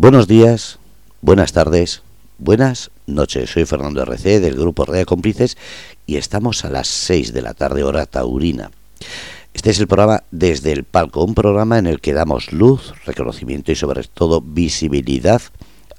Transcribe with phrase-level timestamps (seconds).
[0.00, 0.78] Buenos días,
[1.20, 2.00] buenas tardes,
[2.38, 3.50] buenas noches.
[3.50, 5.58] Soy Fernando RC del grupo Rea Cómplices
[6.06, 8.70] y estamos a las 6 de la tarde hora taurina.
[9.52, 13.72] Este es el programa Desde el Palco, un programa en el que damos luz, reconocimiento
[13.72, 15.42] y sobre todo visibilidad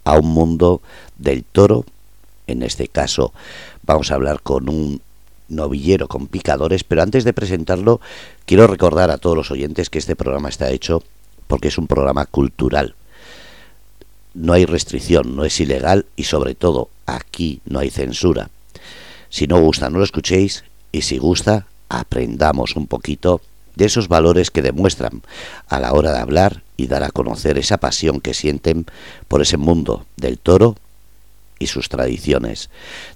[0.03, 0.81] a un mundo
[1.19, 1.85] del toro.
[2.47, 3.33] En este caso
[3.83, 4.99] vamos a hablar con un
[5.47, 8.01] novillero con picadores, pero antes de presentarlo
[8.47, 11.03] quiero recordar a todos los oyentes que este programa está hecho
[11.45, 12.95] porque es un programa cultural.
[14.33, 18.49] No hay restricción, no es ilegal y sobre todo aquí no hay censura.
[19.29, 23.41] Si no gusta, no lo escuchéis y si gusta, aprendamos un poquito
[23.75, 25.21] de esos valores que demuestran
[25.67, 28.85] a la hora de hablar y dar a conocer esa pasión que sienten
[29.27, 30.75] por ese mundo del toro
[31.59, 32.69] y sus tradiciones.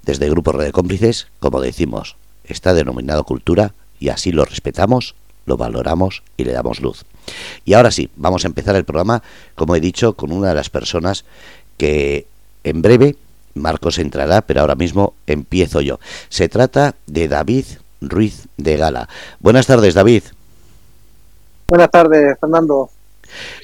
[0.04, 5.58] Desde Grupo Red de Cómplices, como decimos, está denominado cultura y así lo respetamos, lo
[5.58, 7.06] valoramos y le damos luz.
[7.66, 9.24] Y ahora sí, vamos a empezar el programa,
[9.56, 11.26] como he dicho, con una de las personas
[11.78, 12.28] que
[12.64, 13.16] en breve
[13.54, 16.00] Marcos entrará, pero ahora mismo empiezo yo.
[16.30, 17.66] Se trata de David
[18.02, 19.08] Ruiz de Gala.
[19.40, 20.24] Buenas tardes, David.
[21.68, 22.90] Buenas tardes, Fernando.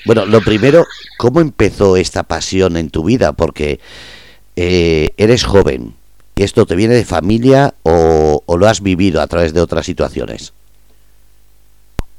[0.06, 0.86] Bueno, lo primero,
[1.18, 3.34] ¿cómo empezó esta pasión en tu vida?
[3.34, 3.80] Porque
[4.56, 5.94] eh, eres joven.
[6.36, 10.54] ¿Esto te viene de familia o, lo has vivido a través de otras situaciones?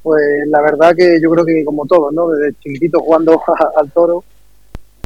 [0.03, 2.29] Pues la verdad que yo creo que como todo, ¿no?
[2.31, 3.41] Desde chiquitito jugando
[3.77, 4.25] al toro,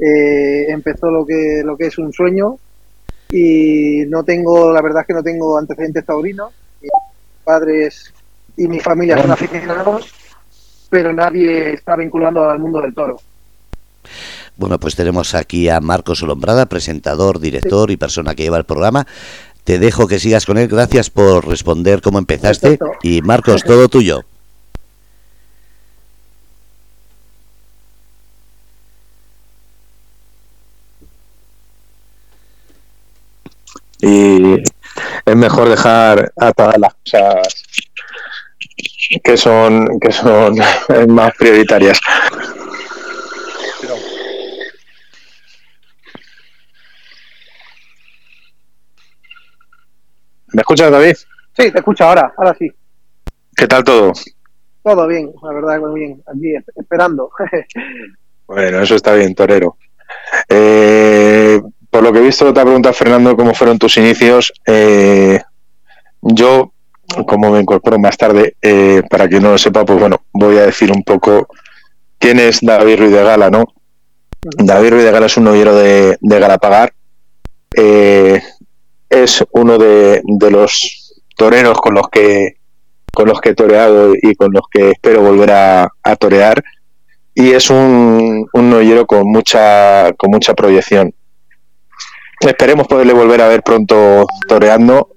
[0.01, 2.59] eh, empezó lo que, lo que es un sueño
[3.31, 6.53] y no tengo, la verdad es que no tengo antecedentes taurinos.
[6.81, 6.91] Mis
[7.45, 8.13] padres
[8.57, 10.13] y mi familia son aficionados
[10.89, 13.21] pero nadie está vinculando al mundo del toro.
[14.57, 19.07] Bueno, pues tenemos aquí a Marcos Olombrada, presentador, director y persona que lleva el programa.
[19.65, 20.69] Te dejo que sigas con él.
[20.69, 22.79] Gracias por responder cómo empezaste.
[23.03, 24.25] Y Marcos, todo tuyo.
[34.01, 34.63] Y
[35.25, 37.65] es mejor dejar todas las cosas
[39.23, 40.57] que son, que son
[41.09, 42.01] más prioritarias.
[50.53, 51.15] ¿Me escuchas, David?
[51.57, 52.71] Sí, te escucho ahora, ahora sí.
[53.55, 54.13] ¿Qué tal todo?
[54.83, 56.23] Todo bien, la verdad, muy bien.
[56.27, 57.31] Aquí esperando.
[58.47, 59.77] bueno, eso está bien, torero.
[60.49, 61.61] Eh,
[61.97, 64.53] por lo que he visto, te ha preguntado Fernando cómo fueron tus inicios.
[64.67, 65.41] Eh,
[66.21, 66.71] yo
[67.27, 70.67] como me incorporo más tarde, eh, para quien no lo sepa, pues bueno, voy a
[70.67, 71.49] decir un poco
[72.19, 73.65] quién es David Ruiz de Gala, ¿no?
[74.43, 76.93] David Ruiz de Gala es un novillero de, de Galapagar.
[77.75, 78.43] Eh,
[79.09, 80.21] es uno de,
[80.51, 82.57] los toreros con los que
[83.11, 86.63] con los que he toreado y con los que espero volver a, torear.
[87.35, 91.15] Y es un, un novillero con mucha, con mucha proyección.
[92.41, 95.17] Esperemos poderle volver a ver pronto toreando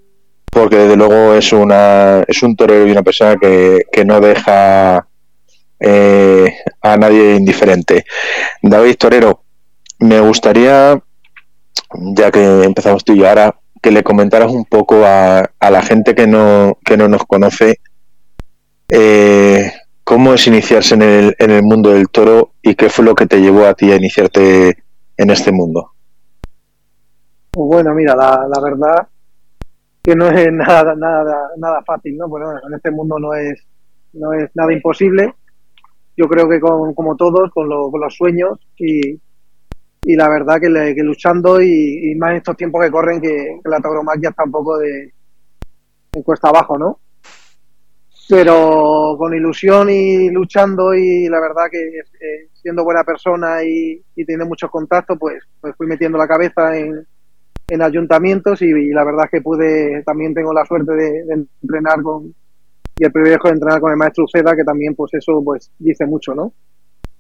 [0.52, 5.08] porque desde luego es una es un torero y una persona que, no deja
[5.80, 8.06] eh, a nadie indiferente.
[8.62, 9.44] David Torero,
[10.00, 11.02] me gustaría,
[11.94, 15.82] ya que empezamos tú y yo ahora, que le comentaras un poco a, a la
[15.82, 17.80] gente que no, que no nos conoce
[18.90, 19.72] eh,
[20.04, 23.28] cómo es iniciarse en el, en el mundo del toro y qué fue lo que
[23.28, 24.84] te llevó a ti a iniciarte
[25.18, 25.92] en este mundo.
[27.60, 29.06] Pues bueno, mira, la, verdad
[30.02, 32.30] que no es nada, nada, nada fácil, ¿no?
[32.30, 33.62] Bueno, en este mundo no es,
[34.14, 35.36] no es nada imposible.
[36.16, 39.20] Yo creo que con, como todos, con, los sueños y,
[40.04, 40.70] y la verdad que,
[41.04, 45.14] luchando y, más en estos tiempos que corren que, la tauromaquia está un poco de
[46.14, 47.00] en cuesta abajo, ¿no?
[48.30, 54.24] Pero con ilusión y luchando y la verdad que eh, siendo buena persona y, y
[54.24, 57.06] teniendo muchos contactos, pues, pues fui metiendo la cabeza en,
[57.70, 62.34] en ayuntamientos y, la verdad es que pude, también tengo la suerte de, entrenar con,
[62.98, 66.06] y el privilegio de entrenar con el maestro Uceda, que también pues eso pues dice
[66.06, 66.54] mucho, ¿no?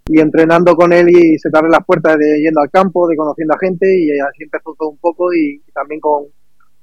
[0.07, 3.15] Y entrenando con él y se te abren las puertas de yendo al campo, de
[3.15, 6.23] conociendo a gente y así empezó todo un poco y, también con,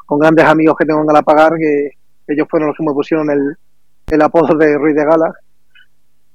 [0.06, 1.90] con, grandes amigos que tengo en Galapagar, que
[2.28, 3.56] ellos fueron los que me pusieron el,
[4.08, 5.34] el apodo de Ruiz de Gala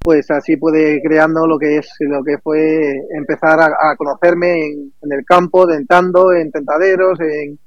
[0.04, 5.24] pues así pude creando lo que es lo que fue empezar a, conocerme en, el
[5.24, 7.58] campo, dentando, en tentaderos, en,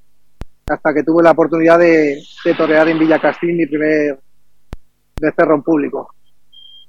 [0.66, 2.20] hasta que tuve la oportunidad de,
[2.56, 4.18] torear en Villa Castín mi primer
[5.20, 6.14] becerro en público.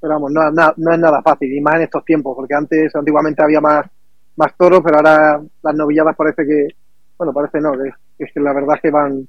[0.02, 3.44] Pero vamos, no, no, es nada fácil, y más en estos tiempos, porque antes, antiguamente
[3.44, 3.86] había más,
[4.38, 6.68] más toros, pero ahora las novilladas parece que,
[7.18, 7.74] bueno, parece no,
[8.18, 9.28] es que la verdad es que van,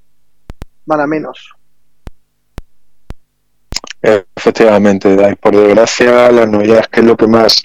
[0.87, 1.53] van a menos.
[4.37, 7.61] Efectivamente, por desgracia, las novedades que es lo que más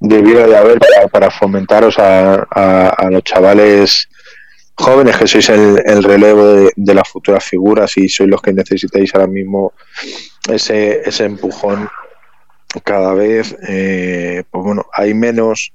[0.00, 0.78] debiera de haber
[1.12, 4.08] para, fomentaros a, los chavales
[4.74, 6.44] jóvenes que sois el, relevo
[6.74, 9.74] de, las futuras figuras y sois los que necesitáis ahora mismo
[10.48, 11.88] ese, ese empujón
[12.82, 15.72] cada vez, eh, pues bueno, hay menos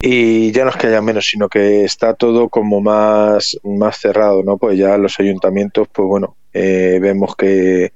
[0.00, 4.42] y ya no es que haya menos, sino que está todo como más, más cerrado,
[4.42, 4.56] ¿no?
[4.56, 7.92] Pues ya los ayuntamientos, pues bueno, eh, vemos que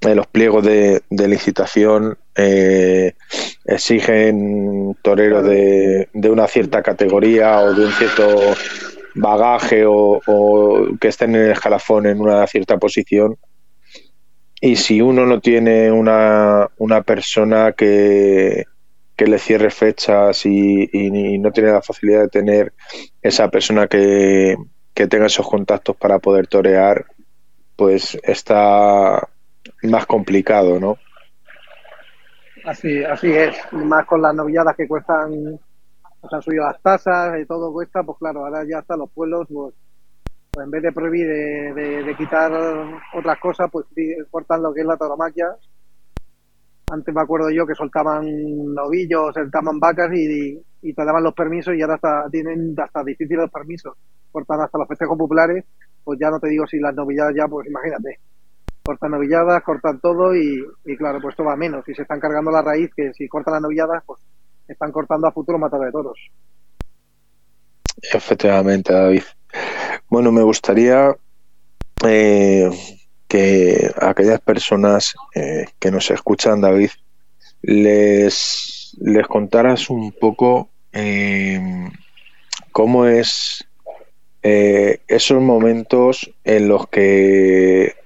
[0.00, 3.14] en los pliegos de, licitación eh,
[3.64, 8.54] exigen toreros de, de, una cierta categoría o de un cierto
[9.16, 10.20] bagaje o,
[11.00, 13.36] que estén en el escalafón en una cierta posición.
[14.60, 18.64] Y si uno no tiene una, una persona que,
[19.16, 20.88] que le cierre fechas y,
[21.40, 22.72] no tiene la facilidad de tener
[23.22, 24.56] esa persona que,
[24.94, 27.06] tenga esos contactos para poder torear,
[27.76, 29.28] pues está
[29.84, 30.96] más complicado, ¿no?
[32.64, 35.60] Así, así es, más con las novilladas que cuestan,
[36.20, 39.46] pues han subido las tasas y todo cuesta, pues claro, ahora ya hasta los pueblos,
[39.52, 39.74] pues,
[40.50, 41.26] pues en vez de prohibir,
[41.74, 42.52] de, quitar
[43.14, 43.86] otras cosas, pues
[44.30, 45.56] cortan lo que es la tauromaquia
[46.88, 48.24] antes me acuerdo yo que soltaban
[48.72, 53.50] novillos, soltaban vacas y, te daban los permisos y ahora hasta, tienen hasta difíciles los
[53.50, 53.96] permisos.
[54.30, 55.64] Cortan hasta los festejos populares,
[56.04, 58.20] pues ya no te digo si las novilladas ya, pues imagínate.
[58.86, 60.64] Cortan novilladas, cortan todo y,
[60.96, 61.86] claro, pues esto va menos.
[61.88, 64.20] Y se están cargando la raíz que si cortan las novilladas, pues
[64.68, 66.30] están cortando a futuro matadores de toros.
[68.12, 69.24] Efectivamente, David.
[70.08, 71.16] Bueno, me gustaría
[72.04, 72.70] eh,
[73.26, 76.90] que aquellas personas eh, que nos escuchan, David,
[77.62, 81.90] les, les contaras un poco eh,
[82.70, 83.66] cómo es
[84.48, 87.96] esos momentos en los que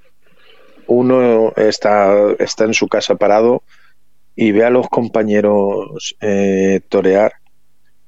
[0.91, 3.63] uno está, está en su casa parado
[4.37, 6.17] y ve a los compañeros
[6.89, 7.33] torear,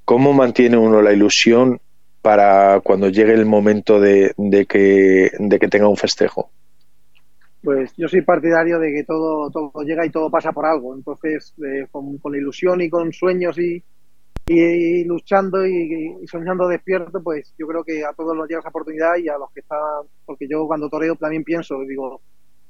[0.04, 1.80] cómo mantiene uno la ilusión
[2.22, 6.50] para cuando llegue el momento de, de, que, de que tenga un festejo
[7.62, 10.94] pues yo soy partidario de que todo, todo llega y todo pasa por algo.
[10.94, 13.82] Entonces, eh, con, ilusión y con sueños y,
[14.46, 19.16] y, luchando y, soñando despierto, pues yo creo que a todos nos llega esa oportunidad
[19.16, 19.78] y a los que están,
[20.26, 22.20] porque yo cuando toreo también pienso, digo,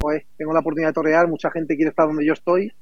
[0.03, 2.73] pues tengo la oportunidad de torear, mucha gente quiere estar donde yo estoy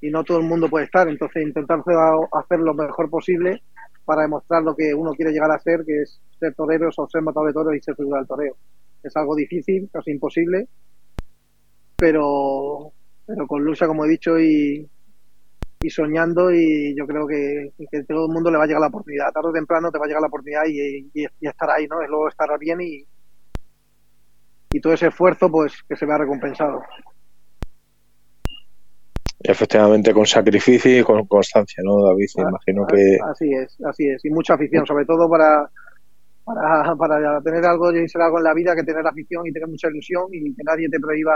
[0.00, 1.08] y no todo el mundo puede estar.
[1.08, 3.62] Entonces, intentar hacer lo mejor posible
[4.04, 7.22] para demostrar lo que uno quiere llegar a ser, que es ser torero o ser
[7.22, 8.56] matador de toros y ser figura del toreo.
[9.04, 10.66] Es algo difícil, casi imposible,
[11.96, 12.92] pero,
[13.24, 14.88] pero con lucha, como he dicho, y,
[15.80, 18.88] y soñando y yo creo que, que, todo el mundo le va a llegar la
[18.88, 19.30] oportunidad.
[19.32, 22.02] Tarde o temprano te va a llegar la oportunidad y, y, estar ahí, ¿no?
[22.02, 23.06] Es luego estar bien y,
[24.76, 26.82] y todo ese esfuerzo pues que se vea recompensado.
[29.40, 32.26] Efectivamente, con sacrificio y con constancia, ¿no, David?
[32.38, 33.16] Ah, Imagino que...
[33.30, 34.24] Así es, así es.
[34.24, 35.70] Y mucha afición, sobre todo para,
[36.44, 39.68] para, para tener algo y ser algo en la vida, que tener afición y tener
[39.68, 41.32] mucha ilusión y que nadie te prohíba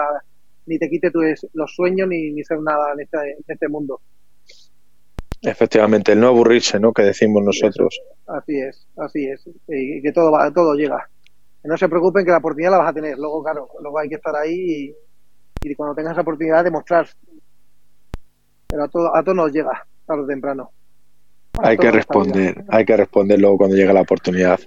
[0.67, 4.01] ni te quite tus, los sueños ni, ni ser nada en este, en este mundo.
[5.43, 6.93] Efectivamente, el no aburrirse, ¿no?
[6.93, 8.01] Que decimos nosotros.
[8.27, 9.43] Así es, así es.
[9.69, 11.09] Y que todo va, todo llega.
[11.65, 13.19] No se preocupen que la oportunidad la vas a tener.
[13.19, 14.95] Luego, claro, luego hay que estar ahí
[15.62, 17.07] y, cuando tengas la oportunidad demostrar.
[18.67, 20.71] Pero a todo, a todo nos llega, tarde o temprano.
[21.59, 24.61] hay que responder, hay que responder luego cuando llegue la oportunidad.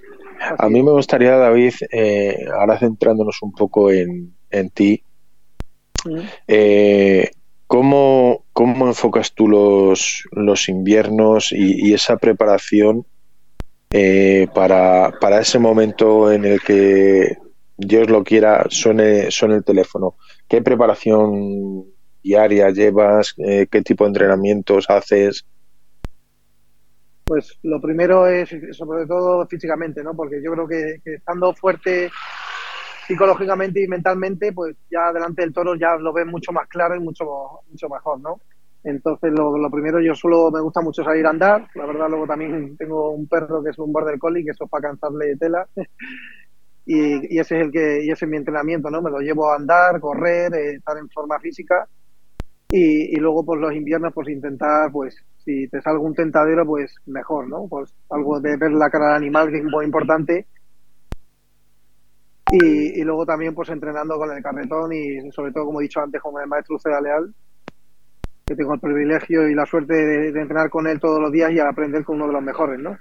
[0.58, 5.02] a mí me gustaría, David, eh, ahora centrándonos un poco en, en ti,
[6.46, 7.30] eh,
[7.66, 13.06] ¿cómo, ¿cómo, enfocas tú los, los inviernos y, esa preparación
[13.96, 17.38] eh, para, para, ese momento en el que
[17.76, 20.16] Dios lo quiera suene, suene el teléfono?
[20.48, 21.84] ¿Qué preparación
[22.20, 23.34] diaria llevas?
[23.38, 25.46] Eh, ¿Qué tipo de entrenamientos haces?
[27.24, 30.12] Pues lo primero es, sobre todo físicamente, ¿no?
[30.16, 32.10] Porque yo creo que estando fuerte
[33.06, 37.00] psicológicamente y mentalmente, pues ya delante del toro ya lo ves mucho más claro y
[37.00, 37.24] mucho,
[37.70, 38.40] mucho mejor, ¿no?
[38.84, 41.66] Entonces, lo, primero, yo solo me gusta mucho salir a andar.
[41.74, 44.70] La verdad, luego también tengo un perro que es un border collie, que eso es
[44.70, 45.66] para cansarle tela.
[46.86, 49.00] y, y, ese es el que, y ese es mi entrenamiento, ¿no?
[49.00, 51.88] Me lo llevo a andar, correr, eh, estar en forma física.
[52.70, 56.94] Y, y, luego, pues los inviernos, pues intentar, pues, si te salga un tentadero, pues
[57.06, 57.66] mejor, ¿no?
[57.68, 60.46] Pues algo de ver la cara del animal, que es muy importante,
[62.52, 66.20] y, luego también pues entrenando con el carretón y sobre todo, como he dicho antes,
[66.20, 67.34] con el maestro Uceda Leal,
[68.44, 71.60] que tengo el privilegio y la suerte de, entrenar con él todos los días y
[71.60, 72.96] aprender con uno de los mejores, ¿no?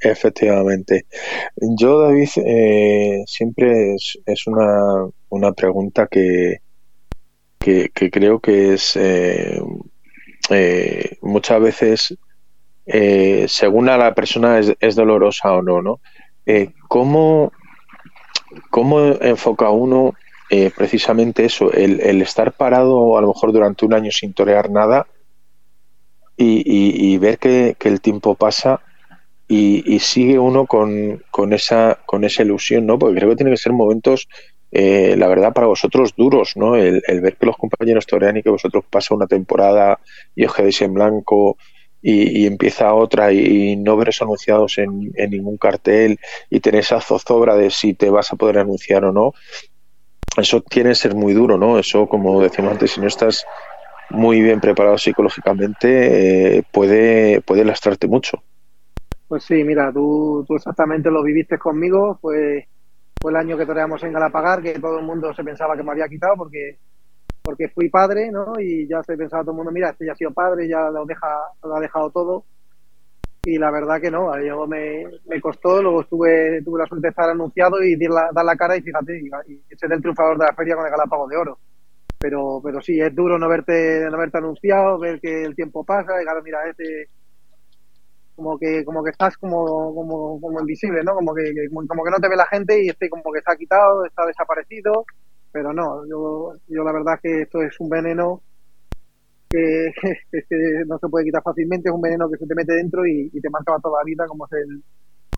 [0.00, 1.06] Efectivamente.
[1.56, 6.58] Yo, David, eh, siempre es, una, una pregunta que,
[7.58, 9.60] que, creo que es eh,
[10.50, 12.18] eh, muchas veces,
[13.48, 16.00] según a la persona, es, dolorosa o no, ¿no?
[16.86, 17.52] ¿cómo,
[18.70, 20.14] ¿Cómo enfoca uno
[20.76, 25.06] precisamente eso, el, estar parado a lo mejor durante un año sin torear nada
[26.36, 28.80] y, ver que, el tiempo pasa
[29.46, 32.98] y, sigue uno con, esa, con esa ilusión, ¿no?
[32.98, 34.28] Porque creo que tiene que ser momentos
[34.70, 36.76] eh, la verdad, para vosotros duros, ¿no?
[36.76, 39.98] El, ver que los compañeros torean y que vosotros pasa una temporada
[40.34, 41.56] y os quedéis en blanco
[42.02, 46.18] y, empieza otra y, no veréis anunciados en, ningún cartel
[46.50, 49.32] y tenéis esa zozobra de si te vas a poder anunciar o no.
[50.38, 51.78] Eso tiene que ser muy duro, ¿no?
[51.78, 53.44] Eso, como decíamos antes, si no estás
[54.10, 58.42] muy bien preparado psicológicamente, eh, puede, puede lastrarte mucho.
[59.26, 62.64] Pues sí, mira, tú, exactamente lo viviste conmigo, pues
[63.20, 65.90] fue el año que toreamos en Galapagar, que todo el mundo se pensaba que me
[65.90, 66.78] había quitado porque
[67.42, 68.60] porque fui padre, ¿no?
[68.60, 71.06] Y ya se pensaba todo el mundo, mira, este ya ha sido padre, ya lo,
[71.06, 71.26] deja,
[71.62, 72.44] lo ha dejado todo.
[73.50, 77.08] Y la verdad que no, yo me, me costó, luego estuve, tuve la suerte de
[77.08, 80.76] estar anunciado y dar la, cara y fíjate, y, ser el triunfador de la feria
[80.76, 81.58] con el Galápagos de Oro.
[82.18, 86.20] Pero, pero sí, es duro no verte, no verte anunciado, ver que el tiempo pasa
[86.20, 87.08] y claro, mira, este
[88.36, 91.14] como que como que estás como, como, como invisible, ¿no?
[91.14, 91.50] Como que,
[91.88, 95.06] como que no te ve la gente y este como que está quitado, está desaparecido,
[95.50, 98.42] pero no, yo, yo la verdad que esto es un veneno
[99.48, 99.92] que,
[100.86, 103.50] no se puede quitar fácilmente, es un veneno que se te mete dentro y, te
[103.50, 104.82] marca toda la vida como es el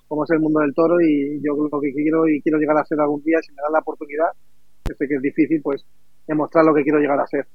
[0.09, 1.01] como es el mundo del toro.
[1.01, 3.73] Y yo lo que quiero y quiero llegar a ser algún día, si me dan
[3.73, 4.29] la oportunidad,
[4.85, 5.85] que sé que es difícil, pues
[6.27, 7.47] demostrar lo que quiero llegar a ser.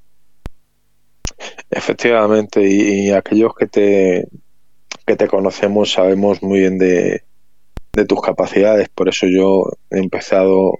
[1.70, 4.28] Efectivamente, y aquellos que te,
[5.06, 7.24] que te conocemos sabemos muy bien de,
[8.08, 10.80] tus capacidades, por eso yo he empezado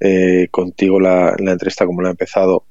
[0.00, 2.64] eh, contigo la, entrevista como la he empezado,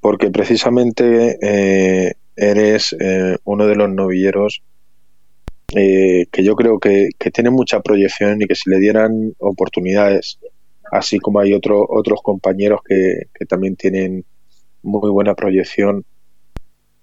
[0.00, 4.62] porque precisamente eh, eres eh, uno de los novilleros
[5.72, 10.40] que yo creo que, tiene mucha proyección y que si le dieran oportunidades,
[10.90, 14.24] así como hay otros otros compañeros que, que también tienen
[14.82, 16.04] muy buena proyección,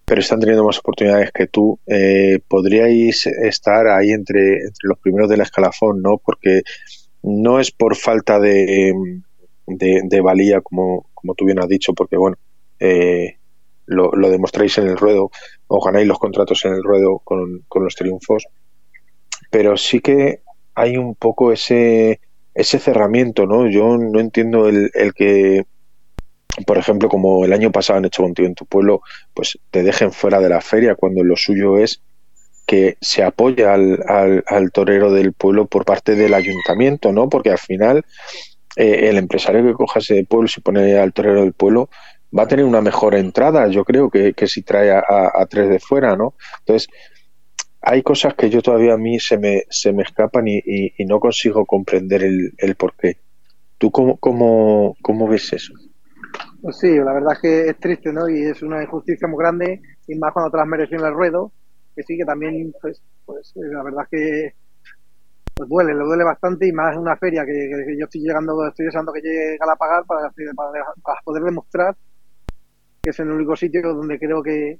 [0.06, 5.30] pero están teniendo más oportunidades que tú, eh, podríais estar ahí entre, entre los primeros
[5.30, 6.18] del escalafón, ¿no?
[6.18, 6.62] Porque
[7.24, 8.94] no es por falta de,
[9.66, 12.38] de, valía, como, como tú bien has dicho, porque bueno,
[12.80, 13.38] eh,
[13.86, 15.32] lo, lo, demostráis en el ruedo
[15.68, 18.48] o ganáis los contratos en el ruedo con, con los triunfos,
[19.50, 20.42] pero sí que
[20.76, 22.20] hay un poco ese,
[22.54, 23.68] ese cerramiento, ¿no?
[23.70, 25.66] Yo no entiendo el, el que
[26.66, 29.02] por ejemplo, como el año pasado han hecho contigo en tu pueblo,
[29.34, 32.02] pues te dejen fuera de la feria cuando lo suyo es
[32.66, 34.04] que se apoya al,
[34.46, 37.30] al, torero del pueblo por parte del ayuntamiento, ¿no?
[37.30, 38.04] Porque al final
[38.76, 41.90] eh, el empresario que coja ese pueblo, si pone al torero del pueblo,
[42.38, 45.80] va a tener una mejor entrada, yo creo, que, que si trae a, tres de
[45.80, 46.36] fuera, ¿no?
[46.60, 46.88] Entonces,
[47.82, 51.66] hay cosas que yo todavía a mí se me, se me escapan y, no consigo
[51.66, 53.18] comprender el, el por qué.
[53.78, 55.74] ¿Tú cómo, cómo, cómo ves eso?
[56.62, 58.28] Pues sí, la verdad es que es triste, ¿no?
[58.28, 61.52] Y es una injusticia muy grande, y más cuando te las mereció en el ruedo,
[61.96, 64.54] que sí, que también, pues, pues eh, la verdad es que
[65.58, 68.86] pues duele, le duele bastante y más en una feria que, yo estoy llegando, estoy
[68.86, 71.96] deseando que llegue a pagar para, para, poder demostrar
[73.08, 74.80] que es el único sitio donde creo que,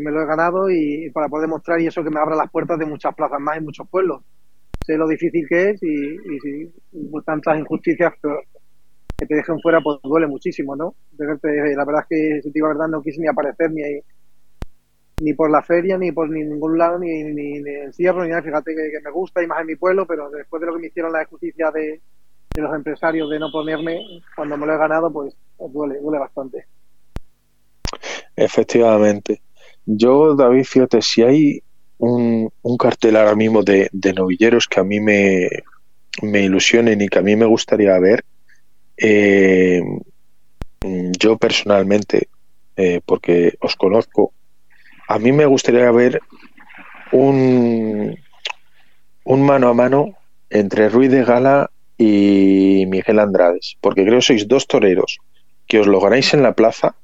[0.00, 2.78] me lo he ganado y, para poder demostrar y eso que me abra las puertas
[2.78, 4.22] de muchas plazas más en muchos pueblos.
[4.86, 8.14] Sé lo difícil que es y, y, tantas injusticias,
[9.18, 10.94] que te dejen fuera, pues duele muchísimo, ¿no?
[11.18, 13.82] la verdad es que, si te digo la verdad, no quise ni aparecer ni
[15.20, 18.42] ni por la feria, ni por ningún lado, ni, ni, ni encierro, ni nada.
[18.42, 20.86] Fíjate que, me gusta y más en mi pueblo, pero después de lo que me
[20.86, 22.00] hicieron la justicia de,
[22.56, 24.00] los empresarios de no ponerme,
[24.34, 25.36] cuando me lo he ganado, pues,
[25.70, 26.66] duele, duele bastante.
[28.44, 29.40] Efectivamente.
[29.86, 31.62] Yo, David, fíjate, si hay
[31.98, 35.48] un, cartel ahora mismo de, de novilleros que a mí me,
[36.22, 38.24] me ilusionen y que a mí me gustaría ver,
[38.96, 39.82] eh,
[41.18, 42.28] yo personalmente,
[42.76, 44.32] eh, porque os conozco,
[45.08, 46.20] a mí me gustaría ver
[47.12, 48.16] un,
[49.24, 50.16] un mano a mano
[50.50, 55.18] entre Ruiz de Gala y Miguel Andrades, porque creo que sois dos toreros
[55.68, 56.96] que os lo ganáis en la plaza,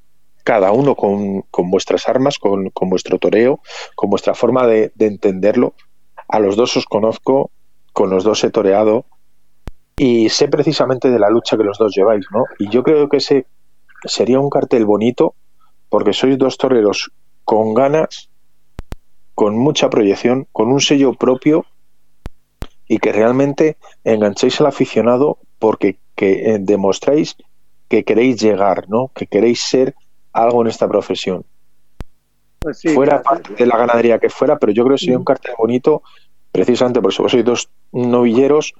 [0.43, 3.59] cada uno con, con vuestras armas, con, con, vuestro toreo,
[3.95, 5.73] con vuestra forma de, de entenderlo.
[6.27, 7.51] A los dos os conozco,
[7.93, 9.05] con los dos he toreado,
[9.97, 12.45] y sé precisamente de la lucha que los dos lleváis, ¿no?
[12.57, 13.45] Y yo creo que ese
[14.05, 15.35] sería un cartel bonito
[15.89, 17.11] porque sois dos toreros
[17.43, 18.29] con ganas,
[19.35, 21.65] con mucha proyección, con un sello propio
[22.87, 27.35] y que realmente enganchéis al aficionado porque que, eh, demostráis
[27.89, 29.11] que queréis llegar, ¿no?
[29.13, 29.95] Que queréis ser
[30.33, 31.45] algo en esta profesión.
[32.59, 33.23] Pues fuera
[33.57, 36.03] de la ganadería que fuera, pero yo creo que sería un cartel bonito
[36.51, 38.73] precisamente por eso sois dos novilleros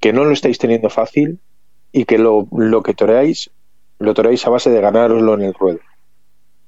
[0.00, 1.38] que no lo estáis teniendo fácil
[1.92, 3.50] y que lo, lo que toreáis
[3.98, 5.78] lo toreáis a base de ganároslo en el ruedo.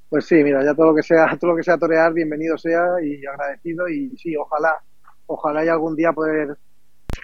[0.09, 2.85] Pues sí, mira, ya todo lo que sea, todo lo que sea torear, bienvenido sea
[3.02, 4.81] y agradecido y sí, ojalá,
[5.26, 6.57] ojalá y algún día poder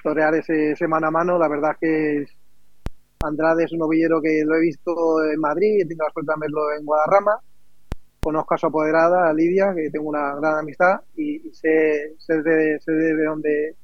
[0.03, 1.39] torear ese, ese mano a mano.
[1.39, 2.27] La verdad es que
[3.23, 6.41] Andrade es un novillero que lo he visto en Madrid, he tenido la suerte de
[6.41, 7.39] verlo en Guadarrama.
[8.23, 12.79] Conozco a su apoderada, a Lidia, que tengo una gran amistad y, sé, sé, de,
[12.81, 13.77] sé de dónde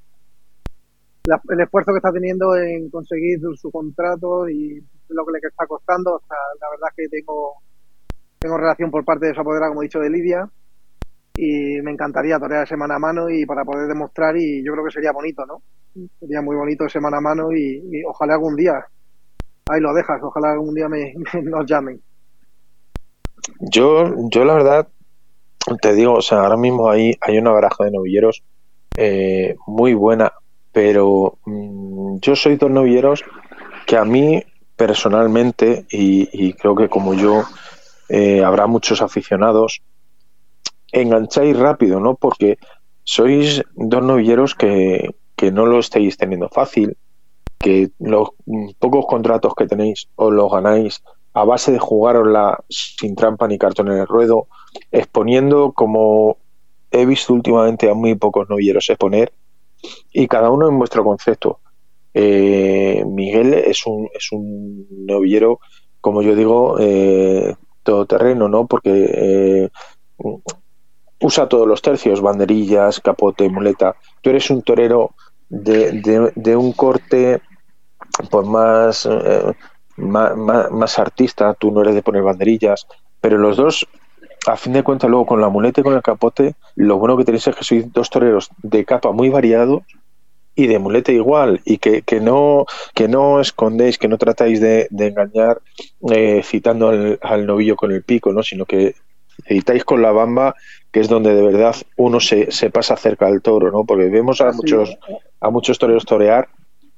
[1.26, 6.22] el esfuerzo que está teniendo en conseguir su, contrato y lo que le está costando.
[6.28, 7.54] la verdad es que tengo,
[8.38, 10.48] tengo relación por parte de su apoderada, como he dicho, de Lidia
[11.36, 14.92] y me encantaría torear semana a mano y para poder demostrar y yo creo que
[14.92, 15.62] sería bonito, ¿no?
[16.18, 18.86] Sería muy bonito semana a mano y, ojalá algún día,
[19.70, 22.00] ahí lo dejas, ojalá algún día me, nos llamen.
[23.60, 24.88] Yo, yo la verdad,
[25.80, 28.42] te digo, o sea, ahora mismo hay, hay una baraja de novilleros
[28.96, 30.32] eh, muy buena,
[30.72, 33.24] pero mm, yo soy dos novilleros
[33.86, 34.42] que a mí
[34.74, 37.44] personalmente, y, creo que como yo,
[38.08, 39.80] eh, habrá muchos aficionados,
[40.92, 42.14] engancháis rápido, ¿no?
[42.14, 42.58] Porque
[43.02, 46.96] sois dos novilleros que, que no lo estáis teniendo fácil,
[47.58, 48.30] que los
[48.78, 53.92] pocos contratos que tenéis os los ganáis a base de jugarosla sin trampa ni cartón
[53.92, 54.48] en el ruedo,
[54.90, 56.38] exponiendo como
[56.90, 59.32] he visto últimamente a muy pocos novilleros exponer,
[60.12, 61.60] y cada uno en vuestro concepto.
[62.14, 65.60] Eh, Miguel es un, es un novillero,
[66.00, 68.66] como yo digo, eh, todoterreno, ¿no?
[68.66, 69.68] Porque eh,
[71.20, 73.96] usa todos los tercios, banderillas, capote, muleta.
[74.22, 75.12] Tú eres un torero
[75.48, 77.40] de, de, un corte
[78.30, 79.52] pues más, eh,
[79.96, 82.86] más, más, artista, tú no eres de poner banderillas,
[83.20, 83.86] pero los dos,
[84.46, 87.24] a fin de cuentas, luego con la muleta y con el capote, lo bueno que
[87.24, 89.82] tenéis es que sois dos toreros de capa muy variados
[90.54, 91.60] y de muleta igual.
[91.64, 95.60] Y que, que no que no escondéis que no tratáis de, engañar
[96.10, 98.94] eh, citando al, al, novillo con el pico no sino que
[99.44, 100.54] citáis con la bamba
[100.96, 103.84] que es donde de verdad uno se, se pasa cerca al toro, ¿no?
[103.84, 104.96] Porque vemos a muchos,
[105.40, 106.48] a muchos toreros torear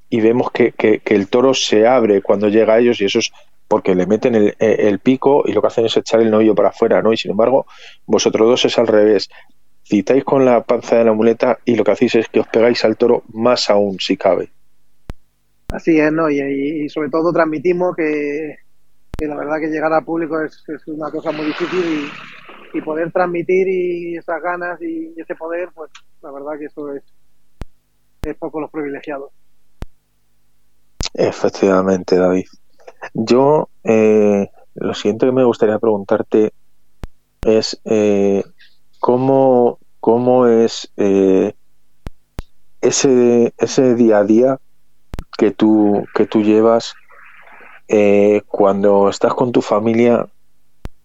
[0.09, 3.33] y vemos que, que, el toro se abre cuando llega a ellos y eso es
[3.67, 6.69] porque le meten el, el, pico y lo que hacen es echar el novillo para
[6.69, 7.13] afuera, ¿no?
[7.13, 7.67] Y sin embargo,
[8.07, 9.29] vosotros dos es al revés.
[9.85, 12.85] Citáis con la panza de la muleta y lo que hacéis es que os pegáis
[12.85, 14.51] al toro más aún, si cabe.
[15.71, 16.31] Así es, ¿no?
[16.31, 18.57] Y, sobre todo transmitimos que,
[19.19, 22.11] que, la verdad que llegar al público es, una cosa muy difícil
[22.75, 25.91] y, y poder transmitir y esas ganas y ese poder, pues
[26.23, 27.03] la verdad que eso es,
[28.23, 29.31] es poco los privilegiados.
[31.15, 32.47] Efectivamente, David.
[33.13, 36.53] Yo eh, lo siguiente que me gustaría preguntarte
[37.43, 38.45] es eh,
[39.01, 41.55] cómo, cómo es eh,
[42.81, 44.61] ese, ese día a día
[45.37, 46.95] que tú, que tú llevas
[47.89, 50.27] eh, cuando estás con tu familia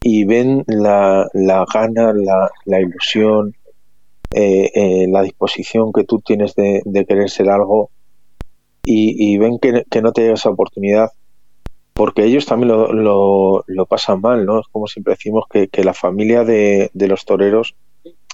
[0.01, 3.55] y ven la, la gana, la, la ilusión,
[4.31, 7.89] eh, eh, la disposición que tú tienes de, de querer ser algo
[8.83, 11.11] y, y ven que, no te llega esa oportunidad,
[11.93, 14.59] porque ellos también lo, lo, lo pasan mal, ¿no?
[14.59, 17.75] Es como siempre decimos que, que la familia de, de, los toreros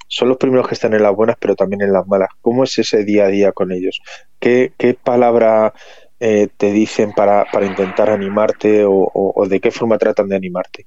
[0.08, 2.30] son los primeros que están en las buenas, pero también en las malas.
[2.42, 4.02] ¿Cómo es ese día a día con ellos?
[4.40, 5.74] ¿Qué, qué palabra
[6.20, 10.86] eh, te dicen para, para intentar animarte o, o, de qué forma tratan de animarte?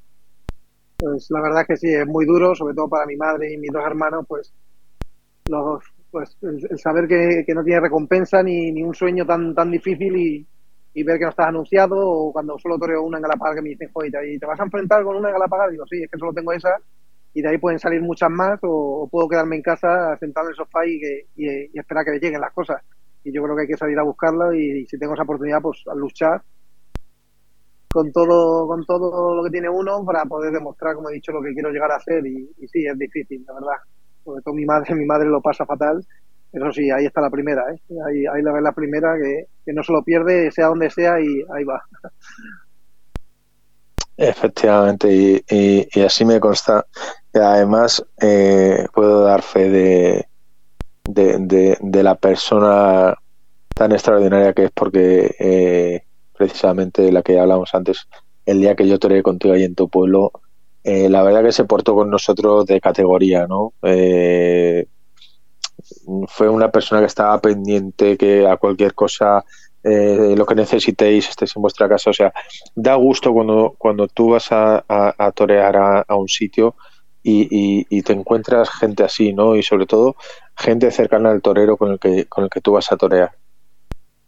[1.02, 3.72] pues la verdad que sí, es muy duro, sobre todo para mi madre y mis
[3.72, 4.52] dos hermanos, pues,
[5.48, 9.72] los, pues el, saber que, que, no tiene recompensa ni, ni, un sueño tan, tan
[9.72, 10.46] difícil y,
[10.94, 13.70] y, ver que no estás anunciado o cuando solo toreo una en Galapagar que me
[13.70, 15.70] dicen, joder, ¿y te vas a enfrentar con una en Galapagar?
[15.70, 16.76] Digo, sí, es que solo tengo esa
[17.34, 20.50] y de ahí pueden salir muchas más o, o puedo quedarme en casa sentado en
[20.50, 22.80] el sofá y, que, y, y, esperar que me lleguen las cosas.
[23.24, 25.82] Y yo creo que hay que salir a buscarlo y, si tengo esa oportunidad, pues
[25.86, 26.42] a luchar
[27.92, 31.42] con todo, con todo lo que tiene uno para poder demostrar, como he dicho, lo
[31.42, 32.26] que quiero llegar a hacer.
[32.26, 33.76] Y, y sí, es difícil, la verdad.
[34.24, 36.04] Sobre todo mi madre, mi madre lo pasa fatal.
[36.52, 37.80] Eso sí, ahí está la primera, ¿eh?
[38.06, 41.18] Ahí, ahí la ves la primera que, que no se lo pierde, sea donde sea,
[41.18, 41.82] y ahí va.
[44.18, 46.86] Efectivamente, y, y, y, así me consta.
[47.32, 50.26] Además, eh, puedo dar fe de,
[51.04, 53.14] de, de, la persona
[53.74, 56.02] tan extraordinaria que es porque eh,
[56.36, 58.08] precisamente la que hablamos antes,
[58.46, 60.32] el día que yo toreé contigo ahí en tu pueblo,
[60.84, 63.72] eh, la verdad que se portó con nosotros de categoría, ¿no?
[63.82, 64.86] Eh,
[66.28, 69.44] fue una persona que estaba pendiente, que a cualquier cosa,
[69.82, 72.10] eh, lo que necesitéis, estéis en vuestra casa.
[72.10, 72.32] O sea,
[72.74, 76.74] da gusto cuando, cuando tú vas a, a, a torear a, a, un sitio
[77.22, 79.54] y, y, te encuentras gente así, ¿no?
[79.54, 80.16] Y sobre todo
[80.56, 83.30] gente cercana al torero con el que, con el que tú vas a torear.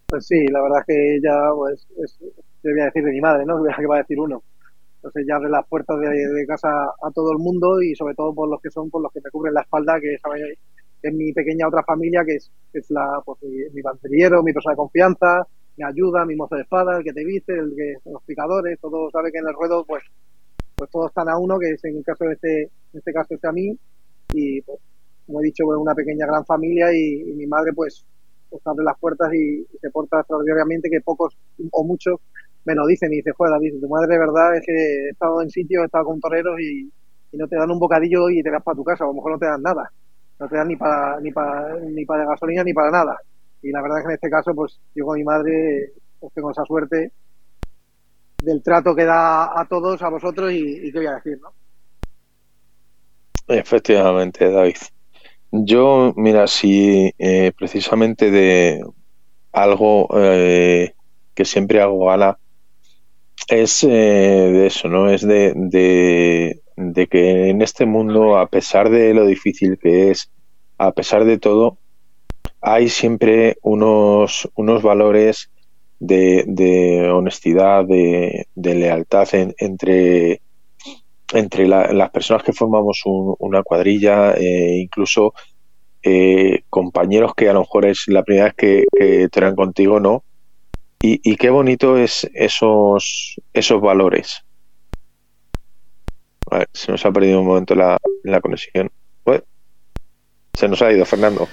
[0.06, 2.18] Pues sí, la verdad es que ella, pues, es,
[2.62, 3.62] te voy a decir de mi madre, ¿no?
[3.76, 4.42] Que va a decir uno.
[4.96, 8.48] Entonces ya abre las puertas de, casa a todo el mundo y sobre todo por
[8.48, 11.82] los que son, por los que te cubren la espalda, que es, mi pequeña otra
[11.82, 16.36] familia, que es, es la, pues, mi, mi mi persona de confianza, mi ayuda, mi
[16.36, 19.48] mozo de espada, el que te viste, el que, los picadores, todo sabe que en
[19.48, 20.02] el ruedo, pues,
[20.74, 23.34] pues todos están a uno, que es en el caso de este, en este caso
[23.34, 23.76] este a mí,
[24.32, 24.78] y pues,
[25.26, 28.04] como he dicho, una pequeña gran familia y, mi madre pues,
[28.50, 31.36] pues, abre las puertas y, se porta extraordinariamente que pocos
[31.70, 32.20] o muchos
[32.64, 35.42] me lo dicen y dice, joder David, tu madre de verdad es que he estado
[35.42, 36.90] en sitios, he estado con toreros y,
[37.32, 39.38] no te dan un bocadillo y te vas para tu casa, a lo mejor no
[39.38, 39.90] te dan nada,
[40.38, 43.18] no te dan ni para ni para ni para gasolina ni para nada.
[43.60, 46.52] Y la verdad es que en este caso, pues yo con mi madre pues tengo
[46.52, 47.10] esa suerte
[48.44, 51.52] del trato que da a todos, a vosotros y, qué voy a decir, ¿no?
[53.48, 54.76] Efectivamente, David.
[55.56, 58.84] Yo, mira, si eh, precisamente de
[59.52, 60.94] algo eh,
[61.32, 62.40] que siempre hago gala
[63.46, 65.08] es eh, de eso, ¿no?
[65.08, 70.28] Es de, de, de, que en este mundo, a pesar de lo difícil que es,
[70.76, 71.78] a pesar de todo,
[72.60, 75.50] hay siempre unos, unos valores
[76.00, 80.40] de, honestidad, de, lealtad entre,
[81.34, 85.34] entre las personas que formamos una cuadrilla, eh, incluso
[86.02, 90.22] eh, compañeros que a lo mejor es la primera vez que, que traen contigo, ¿no?
[91.06, 94.42] Y, qué bonito es esos, esos valores.
[96.72, 98.90] se nos ha perdido un momento la, la conexión.
[100.54, 101.46] se nos ha ido, Fernando.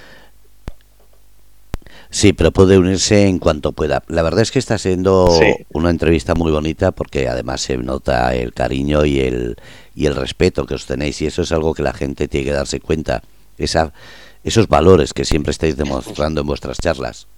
[2.12, 4.02] Sí, pero puede unirse en cuanto pueda.
[4.06, 5.30] La verdad es que está siendo
[5.72, 9.56] una entrevista muy bonita porque además se nota el cariño y el,
[9.94, 12.52] y el respeto que os tenéis y eso es algo que la gente tiene que
[12.52, 13.22] darse cuenta.
[13.56, 13.94] Esa,
[14.44, 17.28] esos valores que siempre estáis demostrando en vuestras charlas.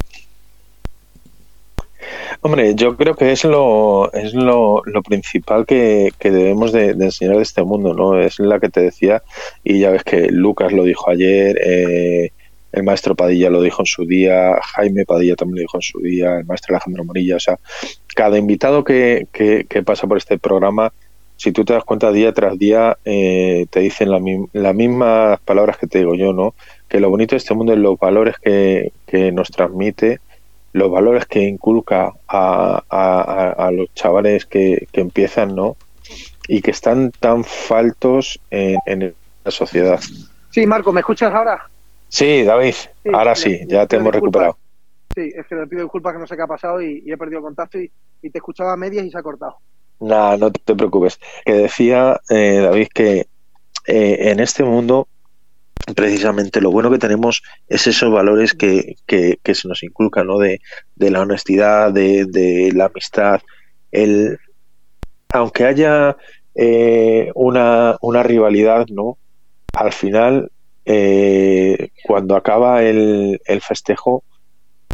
[2.40, 7.42] Hombre, yo creo que es lo, es lo, lo principal que, debemos de, enseñar de
[7.42, 8.20] este mundo, ¿no?
[8.20, 9.22] Es la que te decía,
[9.62, 12.32] y ya ves que Lucas lo dijo ayer, eh,
[12.74, 16.00] el maestro Padilla lo dijo en su día, Jaime Padilla también lo dijo en su
[16.00, 17.58] día, el maestro Alejandro Morilla, o sea,
[18.16, 20.92] cada invitado que, que, pasa por este programa,
[21.37, 25.87] si tú te das cuenta día tras día, eh, te dicen las mismas palabras que
[25.87, 26.54] te digo yo, ¿no?
[26.88, 30.18] Que lo bonito de este mundo es los valores que, que nos transmite,
[30.72, 32.82] los valores que inculca a,
[33.56, 35.76] a, los chavales que, que, empiezan, ¿no?
[36.48, 40.00] Y que están tan faltos en, en la sociedad.
[40.50, 41.68] Sí, Marco, ¿me escuchas ahora?
[42.14, 42.74] Sí, David,
[43.12, 44.57] ahora sí, ya te hemos recuperado.
[45.16, 47.42] Sí, es que le pido disculpas que no sé qué ha pasado y, he perdido
[47.42, 49.57] contacto y, te escuchaba a medias y se ha cortado.
[49.98, 51.18] Nada, no te preocupes.
[51.44, 53.27] Que decía eh, David que
[53.88, 55.09] eh, en este mundo
[55.96, 60.38] precisamente lo bueno que tenemos es esos valores que, que, se nos inculcan, ¿no?
[60.38, 60.61] De,
[60.94, 63.42] de la honestidad, de, de, la amistad.
[63.90, 64.38] El,
[65.33, 66.16] aunque haya
[66.55, 69.18] eh, una, una rivalidad, ¿no?
[69.72, 70.53] Al final
[70.85, 74.23] eh, cuando acaba el, el festejo,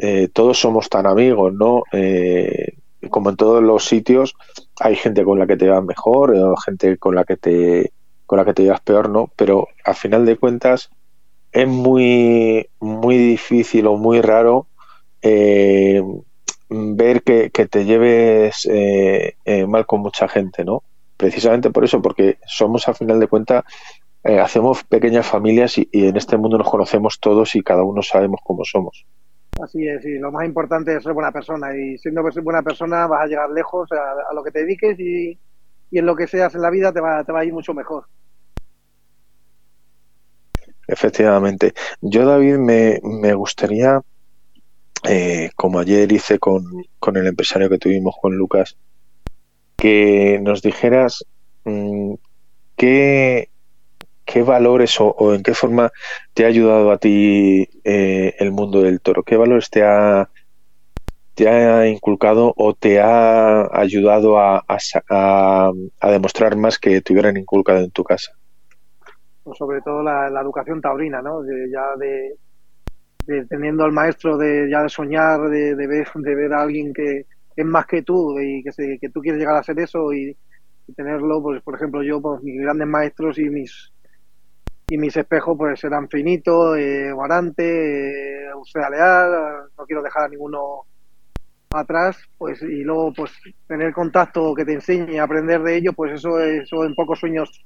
[0.00, 1.82] eh, todos somos tan amigos, ¿no?
[1.92, 2.74] Eh,
[3.08, 4.34] como en todos los sitios,
[4.78, 7.92] hay gente con la que te vas mejor, o gente con la que te
[8.26, 9.30] con la que te llevas peor, ¿no?
[9.34, 10.90] Pero al final de cuentas
[11.50, 14.66] es muy muy difícil o muy raro
[16.72, 18.68] ver que, que, te lleves
[19.66, 20.84] mal con mucha gente, ¿no?
[21.16, 23.64] Precisamente por eso, porque somos al final de cuentas
[24.22, 28.40] eh, hacemos pequeñas familias y, en este mundo nos conocemos todos y cada uno sabemos
[28.44, 29.06] cómo somos.
[29.62, 33.24] Así es, y lo más importante es ser buena persona y siendo buena persona vas
[33.24, 35.38] a llegar lejos a, lo que te dediques y,
[35.92, 38.04] en lo que seas en la vida te va, te va a ir mucho mejor.
[40.86, 41.72] Efectivamente.
[42.00, 44.00] Yo, David, me, me gustaría,
[45.08, 46.64] eh, como ayer hice con,
[46.98, 48.76] con, el empresario que tuvimos, con Lucas,
[49.76, 51.24] que nos dijeras
[51.64, 52.14] mm,
[52.76, 53.49] qué,
[54.30, 55.90] ¿qué valores o, en qué forma
[56.34, 59.22] te ha ayudado a ti eh, el mundo del toro?
[59.22, 60.28] ¿Qué valores te ha,
[61.34, 64.62] te ha inculcado o te ha ayudado a,
[66.02, 68.32] demostrar más que te hubieran inculcado en tu casa?
[69.42, 71.42] Pues sobre todo la, educación taurina, ¿no?
[71.44, 72.36] ya de,
[73.48, 77.66] teniendo al maestro de ya de soñar, de, ver, de ver a alguien que es
[77.66, 80.36] más que tú y que, que tú quieres llegar a ser eso y,
[80.96, 83.92] tenerlo, pues por ejemplo yo, pues mis grandes maestros y mis
[84.90, 88.50] y mis espejos pues eran Finito, eh, Guarante, eh,
[88.90, 90.82] Leal, no quiero dejar a ninguno
[91.70, 93.30] atrás, pues y luego pues
[93.68, 97.64] tener contacto que te enseñe aprender de ello, pues eso, eso en pocos sueños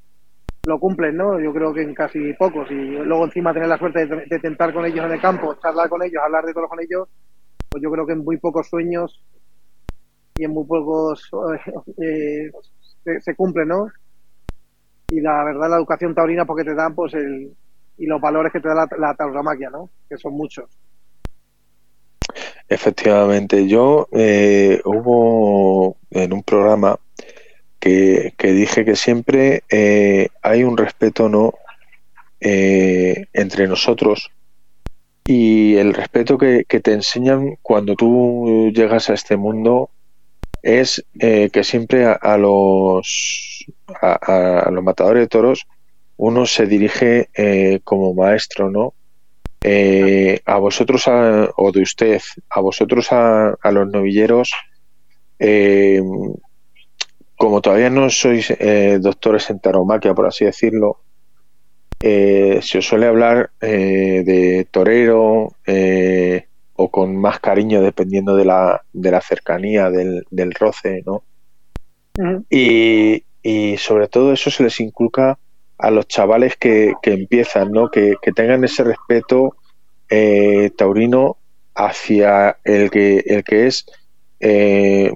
[0.66, 1.40] lo cumplen, ¿no?
[1.40, 2.70] Yo creo que en casi pocos.
[2.70, 6.02] Y luego encima tener la suerte de, tentar con ellos en el campo, charlar con
[6.02, 7.08] ellos, hablar de todo con ellos,
[7.70, 9.22] pues yo creo que en muy pocos sueños
[10.36, 11.30] y en muy pocos
[12.02, 12.50] eh,
[13.02, 13.88] se, se, cumple, ¿no?
[15.08, 17.52] Y la verdad, la educación taurina, porque te dan, pues, el,
[17.98, 19.90] y los valores que te da la, la tauromaquia, ¿no?
[20.08, 20.66] Que son muchos.
[22.68, 26.98] Efectivamente, yo eh, hubo en un programa
[27.78, 31.52] que, que dije que siempre eh, hay un respeto no
[32.40, 34.30] eh, entre nosotros
[35.26, 39.90] y el respeto que, que, te enseñan cuando tú llegas a este mundo
[40.62, 43.53] es eh, que siempre a, a los
[43.88, 45.66] a, a, los matadores de toros
[46.16, 48.94] uno se dirige eh, como maestro, ¿no?
[49.62, 52.20] Eh, a vosotros a, o de usted,
[52.50, 54.52] a vosotros a, a los novilleros,
[55.38, 56.00] eh,
[57.36, 58.52] como todavía no sois
[59.00, 61.00] doctores en taromaquia, por así decirlo,
[62.00, 65.52] se os suele hablar de torero
[66.76, 71.24] o con más cariño dependiendo de la, de la cercanía, del, del roce, ¿no?
[72.16, 72.44] Uh -huh.
[72.50, 75.38] y, y sobre todo eso se les inculca
[75.76, 77.90] a los chavales que, que empiezan, ¿no?
[77.90, 79.54] Que, que, tengan ese respeto
[80.08, 81.36] eh, taurino
[81.74, 83.84] hacia el que, el que es
[84.40, 85.12] eh,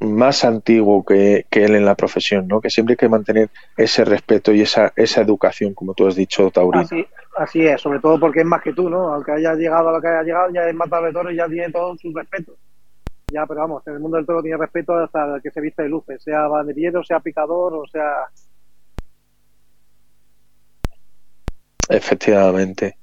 [0.00, 2.60] más antiguo que, que, él en la profesión, ¿no?
[2.60, 6.50] Que siempre hay que mantener ese respeto y esa, esa educación, como tú has dicho,
[6.50, 6.82] taurino.
[6.82, 9.14] Así, así es, sobre todo porque es más que tú, ¿no?
[9.14, 11.96] Aunque haya llegado a lo que haya llegado, ya es matador y ya tiene todo
[11.96, 12.56] su respeto.
[13.34, 15.82] Ya, pero vamos, en el mundo del toro tiene respeto hasta el que se viste
[15.82, 18.28] de luces, sea banderillero, sea picador o sea
[21.88, 22.96] Efectivamente.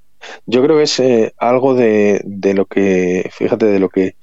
[0.46, 4.16] Yo creo que es eh, algo de, de, lo que, fíjate, de lo que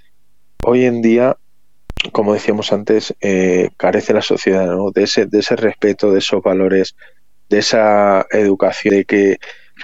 [0.65, 1.37] hoy en día,
[2.11, 4.89] como decíamos antes, eh, carece la sociedad, ¿no?
[4.89, 6.95] De ese, de ese respeto, de esos valores,
[7.49, 9.37] de esa educación, de que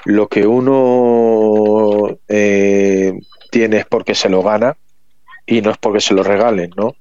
[0.05, 3.13] lo que uno eh,
[3.51, 4.75] tiene es porque se lo gana
[5.45, 6.95] y no es porque se lo regalen, ¿no?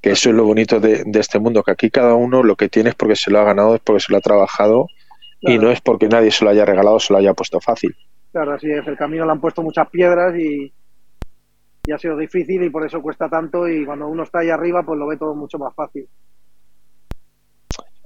[0.00, 2.68] Que eso es lo bonito de, de este mundo, que aquí cada uno lo que
[2.68, 4.86] tiene es porque se lo ha ganado, es porque se lo ha trabajado
[5.40, 5.54] Claro.
[5.54, 7.94] y no es porque nadie se lo haya regalado, se lo haya puesto fácil.
[8.32, 8.86] Claro, así es.
[8.86, 10.72] El camino le han puesto muchas piedras y,
[11.86, 14.82] y, ha sido difícil y por eso cuesta tanto y cuando uno está ahí arriba
[14.82, 16.08] pues lo ve todo mucho más fácil.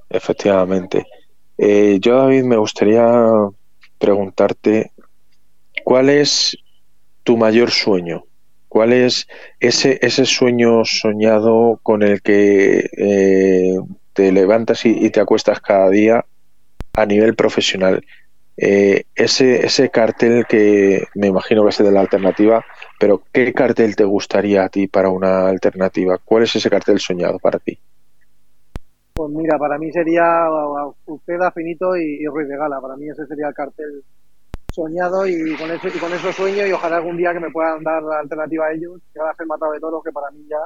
[0.09, 1.07] Efectivamente.
[1.57, 3.05] Eh, yo, David, me gustaría
[3.99, 4.93] preguntarte
[5.85, 6.57] cuál es
[7.23, 8.25] tu mayor sueño.
[8.71, 9.27] ¿Cuál es
[9.59, 13.77] ese, ese sueño soñado con el que eh,
[14.13, 16.25] te levantas y, te acuestas cada día
[16.93, 18.05] a nivel profesional.
[18.57, 22.65] Eh, ese, ese cartel que me imagino que es de la alternativa,
[23.01, 26.19] pero ¿qué cartel te gustaría a ti para una alternativa?
[26.25, 27.77] ¿Cuál es ese cartel soñado para ti?
[29.15, 30.47] Pues mira, para mí sería
[31.07, 32.81] Uceda, Finito y, y, Ruiz de Gala.
[32.81, 34.05] Para mí ese sería el cartel
[34.73, 37.83] soñado y con eso, y con eso sueño y ojalá algún día que me puedan
[37.83, 40.45] dar la alternativa a ellos, que va a ser matado de toros, que para mí
[40.49, 40.59] ya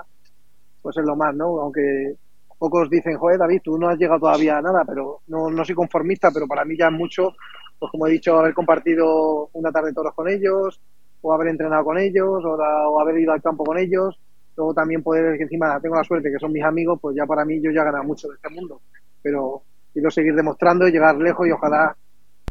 [0.83, 1.61] pues es lo más, ¿no?
[1.61, 2.15] Aunque
[2.59, 5.75] pocos dicen, joder, David, tú no has llegado todavía a nada, pero no, no soy
[5.75, 7.33] conformista, pero para mí ya es mucho,
[7.79, 10.81] pues como he dicho, haber compartido una tarde de toros con ellos,
[11.23, 14.19] o haber entrenado con ellos, o haber ido al campo con ellos,
[14.57, 17.45] luego también poder, que encima tengo la suerte que son mis amigos, pues ya para
[17.45, 18.81] mí yo ya he ganado mucho de este mundo,
[19.23, 19.63] pero
[19.93, 21.97] quiero seguir demostrando y llegar lejos y ojalá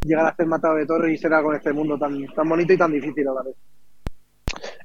[0.04, 2.74] llegar a ser matado de toros y ser algo en este mundo tan, tan bonito
[2.74, 3.56] y tan difícil a la vez.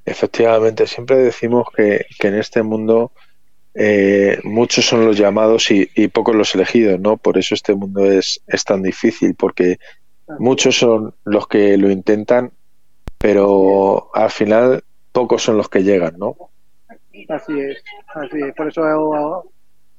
[0.04, 3.12] Efectivamente, siempre decimos que, que en este mundo
[3.74, 7.16] eh, muchos son los llamados y, y, pocos los elegidos, ¿no?
[7.16, 9.78] Por eso este mundo es, es tan difícil, porque
[10.38, 12.50] muchos son los que lo intentan,
[13.18, 16.37] pero al final pocos son los que llegan, ¿no?
[17.28, 17.83] Así es,
[18.14, 18.54] así es.
[18.54, 19.50] Por eso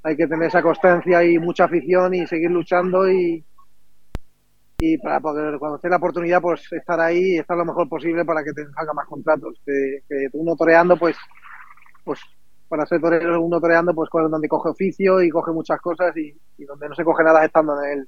[0.04, 3.44] hay que tener esa constancia y mucha afición y seguir luchando y,
[4.80, 8.24] y para poder, cuando esté la oportunidad, pues estar ahí y estar lo mejor posible
[8.24, 9.60] para que te salgan más contratos.
[9.66, 10.02] Que,
[10.34, 11.18] uno toreando, pues,
[12.06, 12.20] pues
[12.70, 16.66] para ser torero uno toreando, pues donde coge oficio y coge muchas cosas y, y,
[16.66, 18.08] donde no se coge nada estando en el,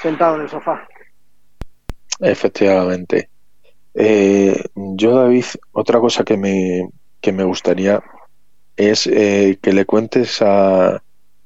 [0.00, 0.88] sentado en el sofá.
[2.20, 3.28] Efectivamente.
[3.92, 6.88] Eh, yo, David, otra cosa que me,
[7.20, 8.02] que me gustaría
[8.76, 11.00] es eh, que le cuentes al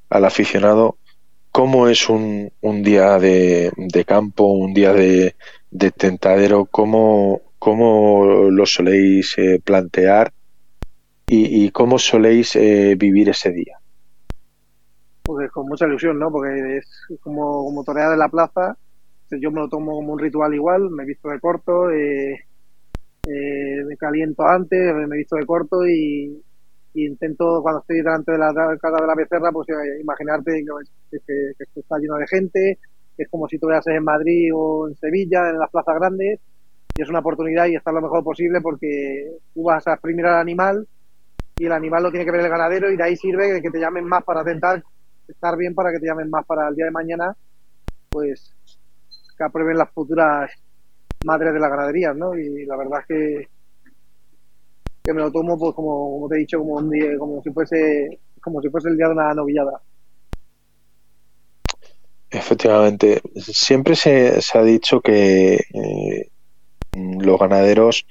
[0.09, 0.97] aficionado
[1.51, 5.35] cómo es un, un día de, de, campo, un día de,
[5.71, 10.31] de tentadero, cómo, cómo lo soléis eh, plantear
[11.27, 13.77] y, y cómo soléis eh, vivir ese día.
[15.23, 16.31] Pues con mucha ilusión, ¿no?
[16.31, 16.87] Porque es
[17.21, 18.77] como, como torear en la plaza.
[19.31, 22.33] Yo me lo tomo como un ritual igual, me visto de corto, eh,
[23.27, 26.41] eh, me caliento antes, me visto de corto y,
[26.93, 30.63] intento, cuando estoy delante de la cara de la becerra, pues eh, imaginarte
[31.11, 32.79] que, que, está lleno de gente,
[33.17, 36.39] es como si estuvieras en Madrid o en Sevilla, en las plazas grandes,
[36.95, 40.41] y es una oportunidad y estar lo mejor posible porque tú vas a exprimir al
[40.41, 40.87] animal
[41.57, 43.79] y el animal lo tiene que ver el ganadero y de ahí sirve que te
[43.79, 44.81] llamen más para tentar
[45.27, 47.35] estar bien para que te llamen más para el día de mañana,
[48.09, 48.53] pues
[49.37, 50.51] que aprueben las futuras
[51.25, 52.35] madres de la ganadería, ¿no?
[52.35, 53.47] Y la verdad es que,
[55.09, 58.19] que me lo tomo, pues como, te he dicho, como un día, como si fuese,
[58.39, 59.81] como si fuese el día de una novillada.
[62.29, 66.29] Efectivamente, siempre se, se ha dicho que eh,
[66.93, 68.05] los ganaderos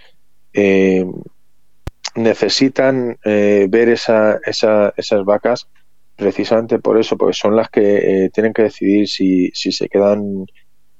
[0.52, 1.06] eh,
[2.16, 5.68] necesitan eh, ver esa, esa, esas vacas
[6.16, 10.46] precisamente por eso, porque son las que tienen que decidir si, si se quedan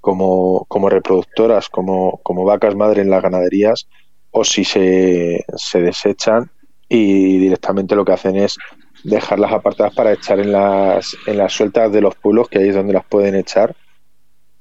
[0.00, 3.88] como, como reproductoras, como, como vacas madre en las ganaderías,
[4.30, 6.50] o si se, se desechan
[6.88, 8.56] y directamente lo que hacen es
[9.04, 12.74] dejarlas apartadas para echar en las, en las sueltas de los pueblos, que ahí es
[12.74, 13.76] donde las pueden echar,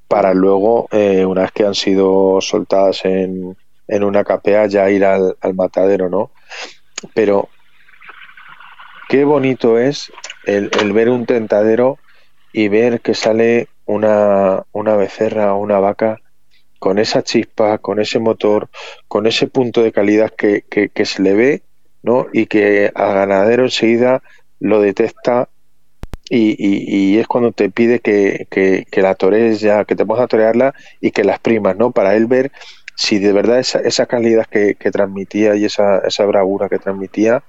[0.08, 5.04] para luego, eh, una vez que han sido soltadas en, en una capea, ya ir
[5.04, 6.30] al, al matadero, ¿no?
[7.14, 7.48] Pero
[9.08, 10.10] qué bonito es
[10.44, 11.98] el, el, ver un tentadero
[12.52, 16.20] y ver que sale una, una becerra o una vaca
[16.78, 18.68] con esa chispa, con ese motor,
[19.08, 21.62] con ese punto de calidad que, que, se le ve,
[22.02, 22.26] ¿no?
[22.32, 24.22] Y que al ganadero enseguida
[24.60, 25.48] lo detecta
[26.30, 30.24] y, y, es cuando te pide que, que, que, la torees ya, que te pongas
[30.24, 31.90] a torearla y que las primas, ¿no?
[31.90, 32.52] Para él ver
[32.96, 37.42] si de verdad esa, esa calidad que, que, transmitía y esa, esa bravura que transmitía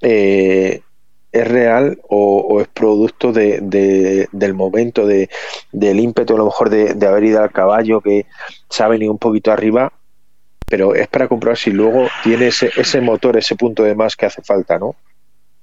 [0.00, 0.82] eh,
[1.30, 5.28] es real o, es producto de, de, del momento, de,
[5.72, 8.26] del ímpetu a lo mejor de, de, haber ido al caballo que
[8.68, 9.92] se ha venido un poquito arriba,
[10.68, 14.26] pero es para comprobar si luego tiene ese, ese motor, ese punto de más que
[14.26, 14.96] hace falta, ¿no?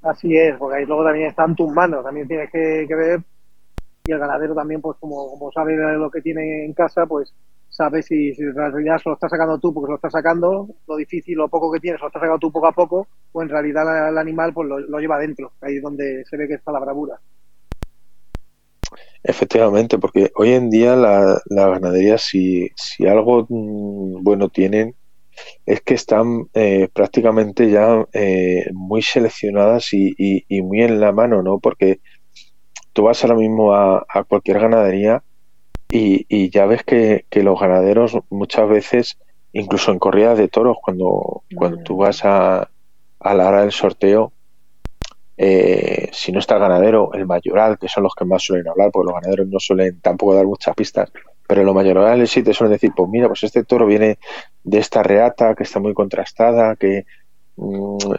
[0.01, 3.19] Así es, porque ahí luego también está en tus manos, también tienes que, que ver
[4.05, 7.33] y el ganadero también, pues como, como sabe lo que tiene en casa, pues
[7.75, 10.95] sabes si, en realidad se lo estás sacando tú porque se lo estás sacando, lo
[10.95, 14.09] difícil, lo poco que tienes, lo estás sacando tú poco a poco, o en realidad
[14.09, 16.79] el animal pues lo, lo lleva dentro, ahí es donde se ve que está la
[16.79, 17.19] bravura.
[19.23, 24.95] Efectivamente, porque hoy en día la, la ganadería, si, si algo mmm, bueno tienen,
[25.65, 31.11] es que están eh, prácticamente ya eh, muy seleccionadas y, y, y, muy en la
[31.11, 31.59] mano, ¿no?
[31.59, 31.99] Porque
[32.93, 35.23] tú vas ahora mismo a, a cualquier ganadería
[35.89, 39.17] y, y ya ves que, que, los ganaderos muchas veces,
[39.53, 42.69] incluso en corridas de toros, cuando, cuando tú vas a,
[43.19, 44.31] a la hora del sorteo,
[45.37, 48.91] eh, si no está el ganadero, el mayoral, que son los que más suelen hablar,
[48.91, 51.11] porque los ganaderos no suelen tampoco dar muchas pistas,
[51.47, 54.17] pero los mayorales sí te suelen decir, pues mira, pues este toro viene
[54.63, 57.05] de esta reata que está muy contrastada, que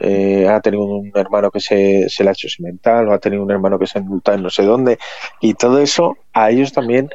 [0.00, 3.50] eh, ha tenido un hermano que se, le ha hecho semental, o ha tenido un
[3.50, 4.98] hermano que se ha indultado en no sé dónde,
[5.40, 7.10] y todo eso a ellos también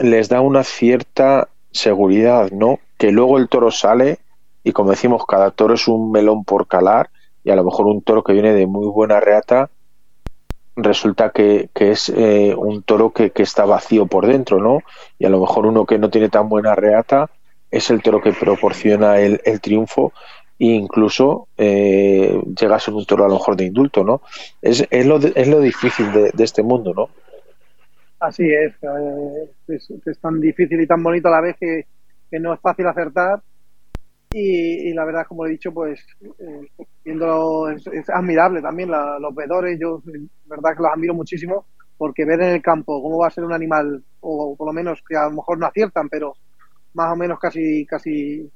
[0.00, 2.78] les da una cierta seguridad, ¿no?
[2.96, 4.18] Que luego el toro sale,
[4.64, 7.10] y como decimos, cada toro es un melón por calar,
[7.44, 9.70] y a lo mejor un toro que viene de muy buena reata
[10.76, 14.80] resulta que, es eh, un toro que, está vacío por dentro, ¿no?
[15.18, 17.30] Y a lo mejor uno que no tiene tan buena reata
[17.70, 20.12] es el toro que proporciona el triunfo
[20.60, 24.20] e incluso eh, llega a ser un toro a lo mejor de indulto, ¿no?
[24.60, 27.08] Es, es, lo, es lo difícil de, de este mundo, ¿no?
[28.18, 31.86] Así es, eh, es, tan difícil y tan bonito a la vez que,
[32.30, 33.40] que no es fácil acertar
[34.32, 36.68] y, y, la verdad, como he dicho, pues eh,
[37.02, 39.78] viendo es, admirable también la, los vedores.
[39.80, 40.02] Yo,
[40.44, 41.64] verdad, que los admiro muchísimo
[41.96, 45.02] porque ver en el campo cómo va a ser un animal, o por lo menos
[45.08, 46.34] que a lo mejor no aciertan, pero
[46.92, 48.50] más o menos casi, casi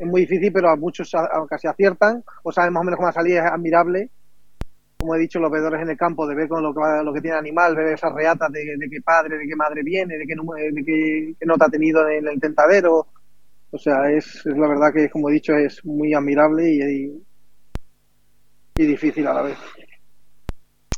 [0.00, 1.12] es muy difícil, pero a muchos
[1.48, 4.10] casi aciertan, o saben más o menos cómo va a salir, es admirable.
[4.98, 7.20] Como he dicho, los vedores en el campo, de ver con lo que, lo que
[7.20, 10.26] tiene el animal, ver esas reatas de, de qué padre, de qué madre viene, de
[10.26, 13.06] qué, de qué, nota ha tenido en el tentadero
[13.72, 17.22] o sea, es, es, la verdad que, como he dicho, es muy admirable y, y,
[18.76, 19.58] y difícil a la vez.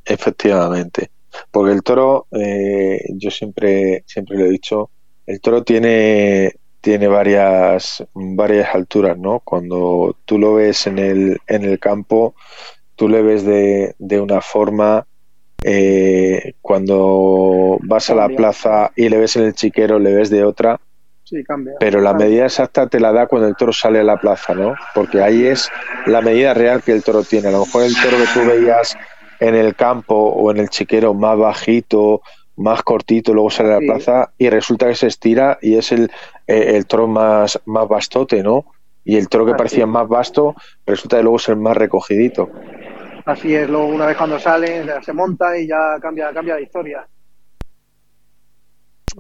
[0.04, 1.10] Efectivamente.
[1.50, 4.90] Porque el toro, eh, yo siempre, siempre lo he dicho,
[5.26, 6.52] el toro tiene,
[6.82, 9.40] tiene varias, varias alturas, ¿no?
[9.40, 12.34] Cuando tú lo ves en el, en el campo,
[12.96, 15.06] tú le ves de, de una forma,
[15.62, 20.44] eh, cuando vas a la plaza y le ves en el chiquero, le ves de
[20.44, 20.78] otra
[21.24, 21.74] Sí, cambia.
[21.78, 24.74] Pero la medida exacta te la da cuando el toro sale a la plaza, ¿no?
[24.94, 25.70] Porque ahí es
[26.06, 27.48] la medida real que el toro tiene.
[27.48, 28.96] A lo mejor el toro que tú veías
[29.40, 32.22] en el campo o en el chiquero más bajito,
[32.56, 33.86] más cortito, luego sale a la sí.
[33.86, 36.10] plaza y resulta que se estira y es el,
[36.46, 38.66] eh, el toro más, más bastote, ¿no?
[39.04, 40.54] Y el toro que Así parecía más vasto
[40.86, 42.50] resulta que luego es el más recogidito.
[43.24, 47.06] Así es, luego una vez cuando sale se monta y ya cambia, cambia la historia.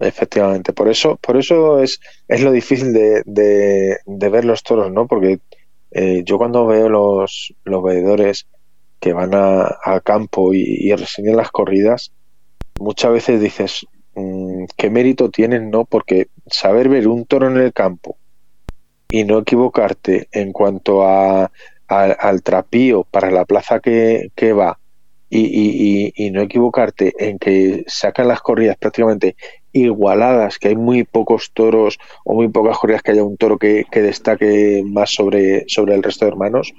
[0.00, 5.06] Efectivamente, por eso, por eso es, es lo difícil de, de, ver los toros, ¿no?
[5.06, 5.40] Porque
[5.90, 8.46] eh, yo cuando veo los, los veedores
[8.98, 12.12] que van al campo y, y, reseñan las corridas,
[12.82, 15.84] muchas veces dices, mm, ¿qué mérito tienen, no?
[15.84, 18.16] Porque saber ver un toro en el campo
[19.08, 21.50] y no equivocarte en cuanto a,
[21.88, 24.78] al trapío para la plaza que, que va
[25.34, 29.34] y, y, no equivocarte en que sacan las corridas prácticamente
[29.72, 33.86] igualadas, que hay muy pocos toros o muy pocas corridas que haya un toro que,
[33.90, 36.74] destaque más sobre, sobre el resto de hermanos,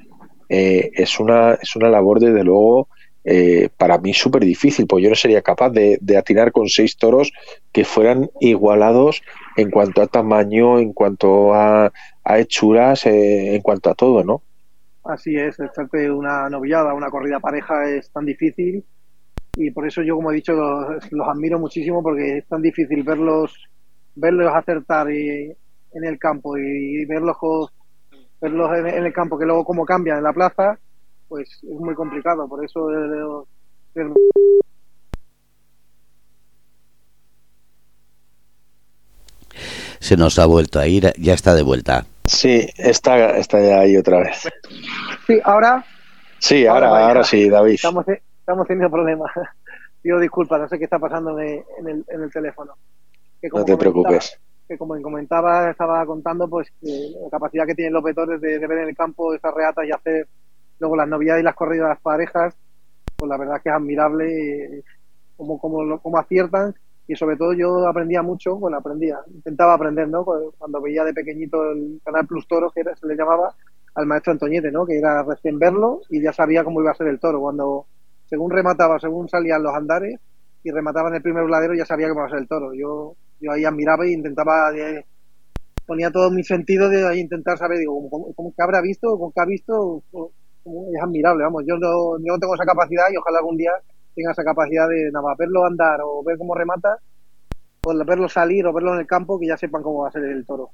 [0.49, 2.89] eh, es, una, es una labor desde luego
[3.25, 6.97] eh, para mí súper difícil, pues yo no sería capaz de, de, atinar con seis
[6.97, 7.31] toros
[7.71, 9.21] que fueran igualados
[9.55, 11.91] en cuanto a tamaño, en cuanto a,
[12.23, 14.41] a hechuras, eh, en cuanto a todo, ¿no?
[15.03, 18.83] Así es, echarte una novillada, una corrida pareja es tan difícil
[19.55, 23.53] y por eso yo, como he dicho, los, admiro muchísimo porque es tan difícil verlos
[24.15, 25.55] verlos acertar en
[25.91, 27.37] el campo y verlos
[28.39, 30.77] verlos en, el campo que luego cómo cambian en la plaza,
[31.27, 32.47] pues es muy complicado.
[32.47, 33.47] Por eso
[39.99, 42.05] se nos ha vuelto a ir, ya está de vuelta.
[42.25, 44.49] Sí, está, está ya ahí otra vez.
[45.27, 45.85] Sí, ahora.
[46.39, 47.75] Sí, ahora, ahora, sí, David.
[47.75, 49.31] Estamos, estamos teniendo problemas.
[50.01, 52.73] Pido disculpas, no sé qué está pasando en el, en el teléfono.
[53.41, 54.37] no te preocupes.
[54.67, 58.89] Que como comentaba, estaba contando, pues la capacidad que tienen los vetores de, ver en
[58.89, 60.27] el campo esas reatas y hacer
[60.83, 62.55] luego las novedades y las corridas de las parejas,
[63.15, 64.83] pues la verdad que es admirable eh,
[65.37, 66.75] cómo, cómo, cómo aciertan
[67.07, 70.25] y sobre todo yo aprendía mucho, bueno, aprendía, intentaba aprender, ¿no?
[70.25, 73.55] Cuando veía de pequeñito el canal Plus Toro, que era, se le llamaba,
[73.95, 74.85] al maestro Antoñete, ¿no?
[74.85, 77.39] Que era recién verlo y ya sabía cómo iba a ser el toro.
[77.39, 77.85] Cuando,
[78.25, 80.19] según remataba, según salían los andares
[80.63, 82.73] y remataba en el primer bladero, ya sabía cómo iba a ser el toro.
[82.73, 85.05] Yo, yo ahí admiraba e intentaba, eh,
[85.85, 89.17] ponía todo mi sentido de ahí intentar saber, digo, ¿cómo, cómo, qué habrá visto?
[89.17, 90.03] ¿Con qué ha visto?
[90.65, 91.63] Es admirable, vamos.
[91.67, 93.71] Yo no, yo no tengo esa capacidad y ojalá algún día
[94.15, 96.97] tenga esa capacidad de nada más verlo andar o ver cómo remata,
[97.85, 100.23] o verlo salir o verlo en el campo, que ya sepan cómo va a ser
[100.23, 100.71] el toro.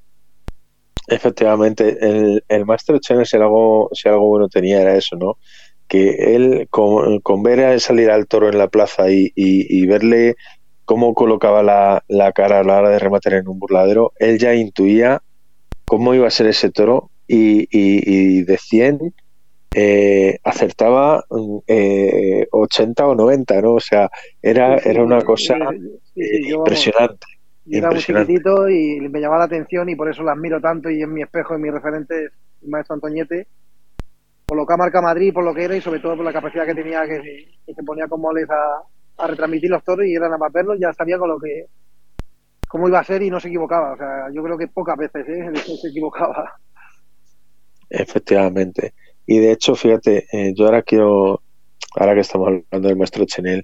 [1.07, 5.37] Efectivamente, el, el Master Channel, si algo, si algo bueno tenía, era eso, ¿no?
[5.87, 10.35] Que él, con, con ver salir al toro en la plaza y, y, verle
[10.85, 14.53] cómo colocaba la, la, cara a la hora de rematar en un burladero, él ya
[14.53, 15.23] intuía
[15.85, 19.13] cómo iba a ser ese toro y, y, de 100
[19.75, 21.23] eh, acertaba
[21.67, 23.73] eh, 80 o 90, ¿no?
[23.75, 24.09] O sea,
[24.41, 25.57] era, era una cosa
[26.15, 27.27] impresionante.
[27.69, 31.01] era muy chiquitito y me llamaba la atención y por eso la admiro tanto y
[31.01, 32.31] en mi espejo, en mi referente es
[32.63, 33.47] el maestro Antoñete,
[34.45, 36.33] por lo que ha marcado Madrid, por lo que era y sobre todo por la
[36.33, 40.37] capacidad que tenía que, se ponía con moles a, retransmitir los toros y era nada
[40.37, 41.65] más verlos, ya sabía con lo que
[42.67, 43.93] cómo iba a ser y no se equivocaba.
[43.93, 45.51] O sea, yo creo que pocas veces ¿eh?
[45.81, 46.57] se equivocaba.
[47.89, 48.93] Efectivamente.
[49.31, 51.43] Y de hecho, fíjate, eh, yo ahora quiero,
[51.95, 53.63] ahora que estamos hablando del maestro Chenel,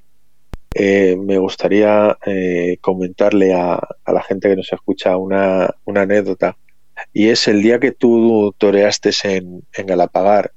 [0.75, 6.55] eh, me gustaría eh, comentarle a, a, la gente que nos escucha una, una, anécdota.
[7.13, 10.51] Y es el día que tú toreaste en, en Galapagar,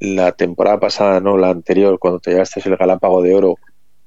[0.00, 3.54] la temporada pasada, no la anterior, cuando te llevaste el Galápago de Oro,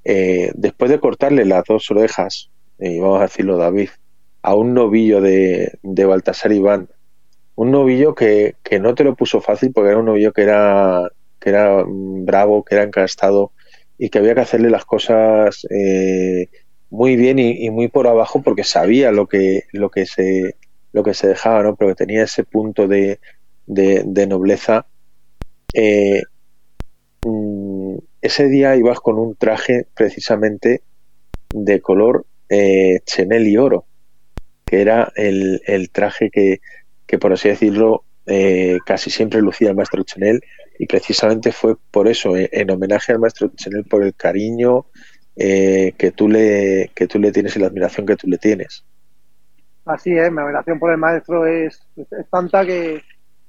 [0.04, 3.88] después de cortarle las dos orejas, y vamos a decirlo David,
[4.42, 6.90] a un novillo de, de Baltasar Iván,
[7.56, 11.10] un novillo que, que, no te lo puso fácil porque era un novillo que era,
[11.40, 13.52] que era bravo, que era encastado
[13.98, 16.48] y que había que hacerle las cosas eh,
[16.90, 20.56] muy bien y, muy por abajo porque sabía lo que, lo que, se,
[20.92, 21.76] lo que se dejaba, ¿no?
[21.76, 23.20] pero que tenía ese punto de,
[23.66, 24.88] de, de nobleza.
[25.74, 26.24] Eh,
[27.26, 30.82] mm, ese día ibas con un traje precisamente
[31.54, 33.86] de color eh, chenel y oro,
[34.66, 36.60] que era el, el traje que,
[37.12, 40.40] que por así decirlo eh, casi siempre lucía el maestro Chanel
[40.80, 44.86] y precisamente fue por eso, eh, en homenaje al maestro Chanel, por el cariño
[45.36, 48.86] eh, que, tú le, que tú le tienes y la admiración que tú le tienes.
[49.84, 53.02] Así es, mi admiración por el maestro es, es tanta que,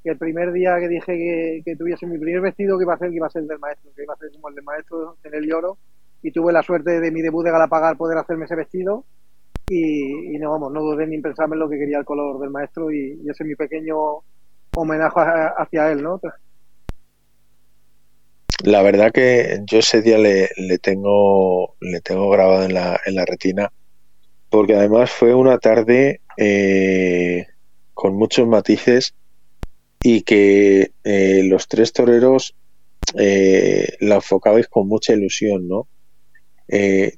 [0.03, 3.17] el primer día que dije que, tuviese mi primer vestido que iba a ser, que
[3.17, 5.53] iba a ser del maestro, que iba a ser como el del maestro Chanel y
[5.53, 5.79] oro,
[6.21, 9.05] y tuve la suerte de mi debut de Galapagar poder hacerme ese vestido
[9.73, 12.51] y, no vamos, no dudé ni en pensarme en lo que quería el color del
[12.51, 13.97] maestro y, ese es mi pequeño
[14.75, 15.20] homenaje
[15.57, 16.20] hacia él, ¿no?
[18.64, 20.49] La verdad que yo ese día le,
[20.79, 23.73] tengo le tengo grabado en la, en la retina
[24.51, 27.47] porque además fue una tarde eh,
[27.95, 29.14] con muchos matices
[30.03, 32.55] y que eh, los tres toreros
[33.18, 35.89] eh, la enfocabais con mucha ilusión, ¿no?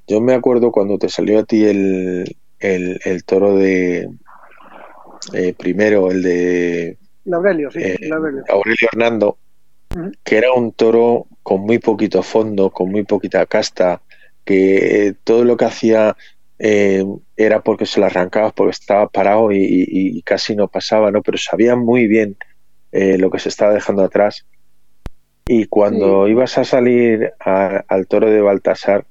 [0.07, 4.09] yo me acuerdo cuando te salió a ti el, el, toro de
[5.33, 6.97] eh, primero, el de
[7.31, 7.97] Aurelio, sí, eh,
[8.49, 9.37] Aurelio Hernando,
[10.23, 14.01] que era un toro con muy poquito fondo, con muy poquita casta,
[14.43, 16.15] que todo lo que hacía
[16.57, 21.21] era porque se lo arrancaba, porque estaba parado y, casi no pasaba, ¿no?
[21.21, 22.37] Pero sabía muy bien
[22.91, 24.45] lo que se estaba dejando atrás.
[25.47, 29.05] Y cuando ibas a salir al toro de Baltasar,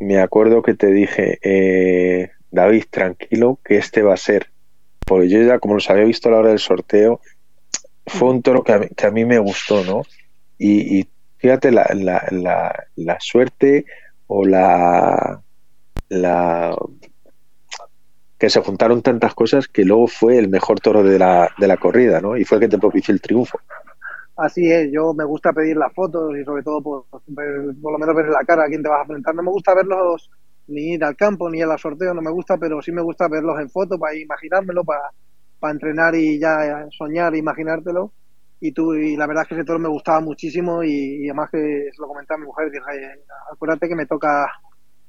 [0.00, 4.50] me acuerdo que te dije, eh, David, tranquilo, que este va a ser.
[5.04, 7.20] Porque yo ya, como los había visto a la hora del sorteo,
[8.06, 10.02] fue un toro que a mí, me gustó, ¿no?
[10.58, 13.84] Y, fíjate la, la, la, suerte
[14.28, 15.42] o la,
[16.08, 16.74] la
[18.38, 21.76] que se juntaron tantas cosas que luego fue el mejor toro de la, de la
[21.76, 22.36] corrida, ¿no?
[22.36, 23.58] Y fue el que te propició el triunfo.
[24.36, 28.16] Así es, yo me gusta pedir las fotos y sobre todo por, por lo menos
[28.16, 29.34] ver la cara a quién te vas a enfrentar.
[29.34, 30.30] No me gusta verlos
[30.68, 33.28] ni ir al campo ni ir al sorteo, no me gusta, pero sí me gusta
[33.28, 35.10] verlos en foto para imaginármelo, para,
[35.58, 38.12] para entrenar y ya soñar, imaginártelo.
[38.60, 41.90] Y tú, y la verdad es que ese toro me gustaba muchísimo y, además que
[41.92, 42.84] se lo comentaba a mi mujer, dije,
[43.52, 44.46] acuérdate que me toca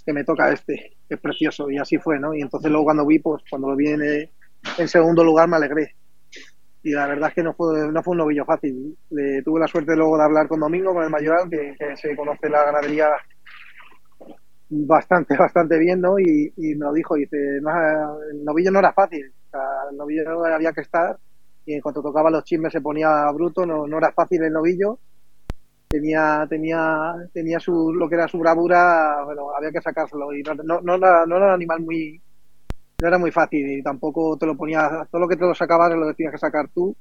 [0.05, 2.35] que me toca este, es precioso, y así fue, ¿no?
[2.35, 5.95] Y entonces luego cuando vi, pues cuando lo vi en, en segundo lugar me alegré,
[6.85, 8.95] y la verdad es que no fue, no fue un novillo fácil.
[9.43, 12.63] tuve la suerte luego de hablar con Domingo, con el mayoral, que, se conoce la
[12.63, 13.07] ganadería
[14.69, 16.19] bastante, bastante bien, ¿no?
[16.19, 19.31] Y, me lo dijo, dice, el novillo no era fácil,
[19.91, 21.17] el novillo había que estar,
[21.65, 24.99] y en cuanto tocaba los chismes se ponía bruto, no, no era fácil el novillo,
[25.87, 30.81] tenía, tenía, tenía su, lo que era su bravura, bueno, había que sacárselo, y no,
[30.81, 32.21] no, era, no era un animal muy,
[33.01, 35.93] no era muy fácil y tampoco te lo ponías, todo lo que te lo sacabas
[35.95, 36.95] lo tenías que sacar tú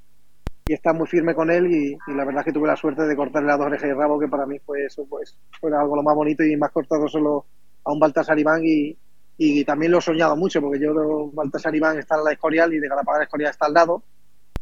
[0.67, 3.17] y estás muy firme con él y, la verdad es que tuve la suerte de
[3.17, 6.03] cortarle las dos orejas de rabo que para mí fue eso, pues fue algo lo
[6.03, 7.45] más bonito y más cortado solo
[7.85, 8.97] a un Baltasar Iván y,
[9.37, 12.79] y también lo he soñado mucho porque yo Baltasar Iván está en la Escorial y
[12.79, 14.03] de Galapagar Escorial está al lado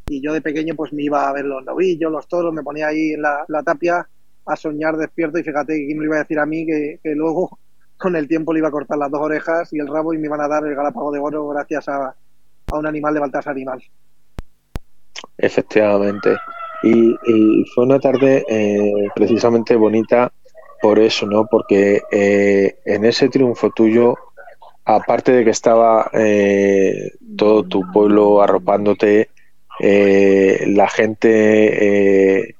[0.08, 2.88] y yo de pequeño pues me iba a ver los novillos, los toros, me ponía
[2.88, 4.06] ahí en la, tapia
[4.44, 7.58] a soñar despierto y fíjate quién me iba a decir a mí que, que luego
[7.96, 10.26] con el tiempo le iba a cortar las dos orejas y el rabo y me
[10.26, 12.14] iban a dar el galápago de oro gracias a,
[12.72, 13.82] un animal de Baltasar Animal.
[15.38, 16.36] Efectivamente.
[16.82, 17.14] Y,
[17.74, 20.32] fue una tarde eh, precisamente bonita
[20.80, 21.46] por eso, ¿no?
[21.46, 24.16] Porque eh, en ese triunfo tuyo,
[24.84, 29.30] aparte de que estaba eh, todo tu pueblo arropándote,
[29.80, 32.54] la gente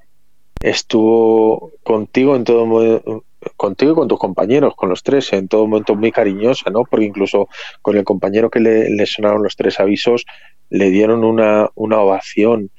[0.61, 3.23] estuvo contigo en todo
[3.57, 6.85] contigo y con tus compañeros, con los tres, en todo momento muy cariñosa, ¿no?
[6.85, 7.49] Porque incluso
[7.81, 10.25] con el compañero que le, sonaron los tres avisos,
[10.71, 12.71] le dieron una, una ovación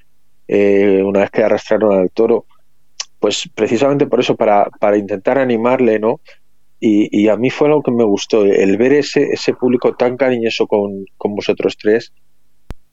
[0.47, 2.45] eh, una vez que arrastraron al toro.
[3.19, 6.19] Pues precisamente por eso, para, para intentar animarle, ¿no?
[6.85, 10.67] Y, a mí fue algo que me gustó, el ver ese, ese público tan cariñoso
[10.67, 12.11] con, con vosotros tres,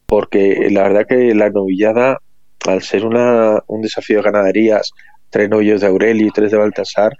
[0.06, 2.18] porque la verdad que la novillada,
[2.68, 4.92] al ser una, un desafío de ganaderías,
[5.28, 7.16] tres novillos de Aurelio y tres de Baltasar,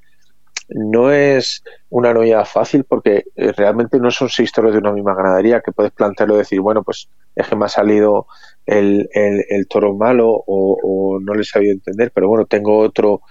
[0.71, 5.14] no es una novia fácil porque eh, realmente no son seis toros de una misma
[5.14, 8.27] ganadería que puedes plantearlo y decir, bueno, pues es que me ha salido
[8.66, 13.23] el, el, toro malo o, no le he sabido entender, pero bueno, tengo otro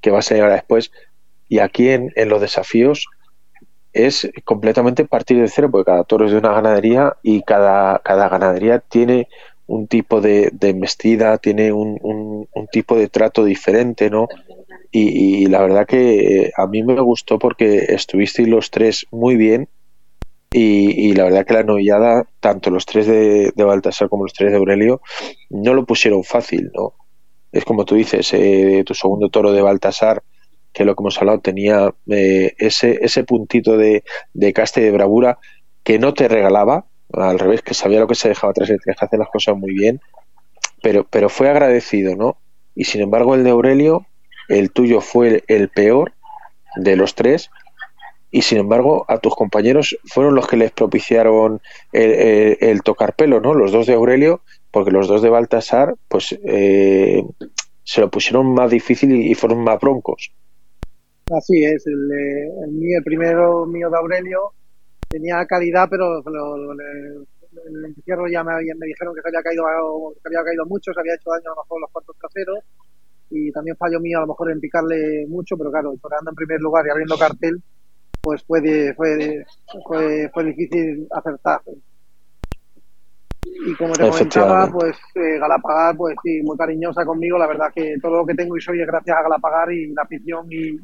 [0.00, 0.92] que va a salir después.
[1.48, 3.06] Y aquí en, en los desafíos
[3.92, 8.28] es completamente partir de cero, porque cada toro es de una ganadería y cada, cada
[8.28, 9.28] ganadería tiene
[9.66, 14.28] un tipo de, de tiene un, un, un, tipo de trato diferente, ¿no?
[14.90, 19.68] Y, la verdad que a mí me gustó porque estuvisteis los tres muy bien
[20.52, 24.58] y, la verdad que la novillada, tanto los tres de, Baltasar como los tres de
[24.58, 25.00] Aurelio,
[25.50, 26.94] no lo pusieron fácil, ¿no?
[27.50, 30.22] Es como tú dices, eh, tu segundo toro de Baltasar,
[30.72, 35.38] que lo que hemos hablado tenía eh, ese, ese puntito de, de caste de bravura
[35.82, 38.92] que no te regalaba, al revés, que sabía lo que se dejaba atrás y que
[38.96, 40.00] hacer las cosas muy bien,
[40.82, 42.38] pero, pero fue agradecido, ¿no?
[42.74, 44.06] Y sin embargo el de Aurelio
[44.48, 46.12] el tuyo fue el peor
[46.76, 47.50] de los tres
[48.30, 51.60] y sin embargo a tus compañeros fueron los que les propiciaron
[51.92, 53.54] el, tocar pelo, ¿no?
[53.54, 54.40] Los dos de Aurelio,
[54.72, 57.22] porque los dos de Baltasar, pues eh,
[57.84, 60.32] se lo pusieron más difícil y fueron más broncos.
[61.30, 64.52] Así es, el, el primero mío de Aurelio
[65.08, 69.64] tenía calidad, pero en el encierro ya me, me, dijeron que se había caído,
[70.20, 72.58] que había caído mucho, se había hecho daño a lo mejor los cuartos traseros
[73.30, 76.60] y también fallo mío a lo mejor en picarle mucho, pero claro, toreando en primer
[76.60, 77.62] lugar y abriendo cartel,
[78.20, 79.44] pues fue, fue,
[80.32, 81.60] fue, difícil acertar.
[83.66, 87.36] Y como te comentaba, pues eh, Galapagar, pues sí, muy cariñosa conmigo.
[87.36, 90.02] La verdad que todo lo que tengo y soy es gracias a Galapagar y la
[90.02, 90.78] afición y,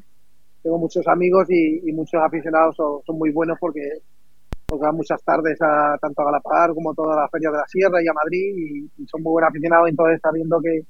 [0.63, 3.81] tengo muchos amigos y, muchos aficionados son, muy buenos porque,
[4.67, 7.67] porque van muchas tardes a, tanto a Galapagar como a todas las ferias de la
[7.67, 9.89] Sierra y a Madrid y, son muy buenos aficionados.
[9.89, 10.83] Entonces, sabiendo que,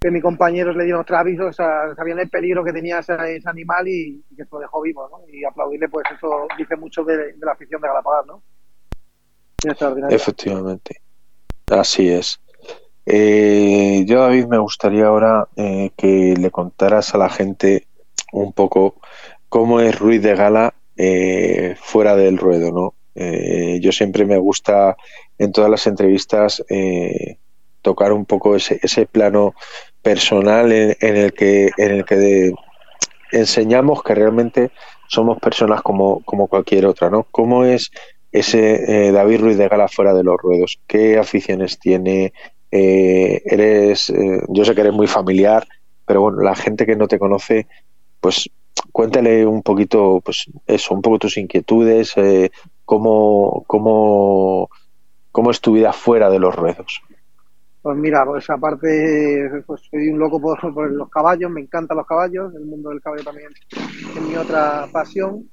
[0.00, 4.22] que mis compañeros le dieron otro aviso, sabían el peligro que tenía ese, animal y,
[4.36, 5.28] que se lo dejó vivo, ¿no?
[5.32, 8.42] Y aplaudirle, pues eso dice mucho de, la afición de Galapagar, ¿no?
[10.10, 11.00] Efectivamente,
[11.66, 12.40] así es.
[13.10, 17.86] Eh, yo, David, me gustaría ahora eh, que le contaras a la gente
[18.32, 19.00] un poco
[19.48, 22.94] cómo es Ruiz de Gala eh, fuera del ruedo, ¿no?
[23.80, 24.96] yo siempre me gusta
[25.38, 26.62] en todas las entrevistas
[27.82, 29.54] tocar un poco ese, ese plano
[30.08, 32.52] personal en, el que en el que
[33.30, 34.70] enseñamos que realmente
[35.06, 37.26] somos personas como, cualquier otra, ¿no?
[37.30, 37.90] ¿Cómo es
[38.32, 40.80] ese David Ruiz de Gala fuera de los ruedos?
[40.86, 42.32] ¿Qué aficiones tiene?
[42.70, 45.66] Eh, eres, eh, yo sé que eres muy familiar,
[46.06, 47.66] pero bueno, la gente que no te conoce,
[48.18, 48.48] pues
[48.92, 52.50] cuéntale un poquito, pues eso, un poco tus inquietudes, eh,
[52.86, 54.70] cómo, cómo,
[55.32, 57.02] cómo es tu vida fuera de los ruedos.
[57.80, 62.52] Pues mira, pues aparte, pues soy un loco por, los caballos, me encantan los caballos,
[62.54, 65.48] el mundo del caballo también es mi otra pasión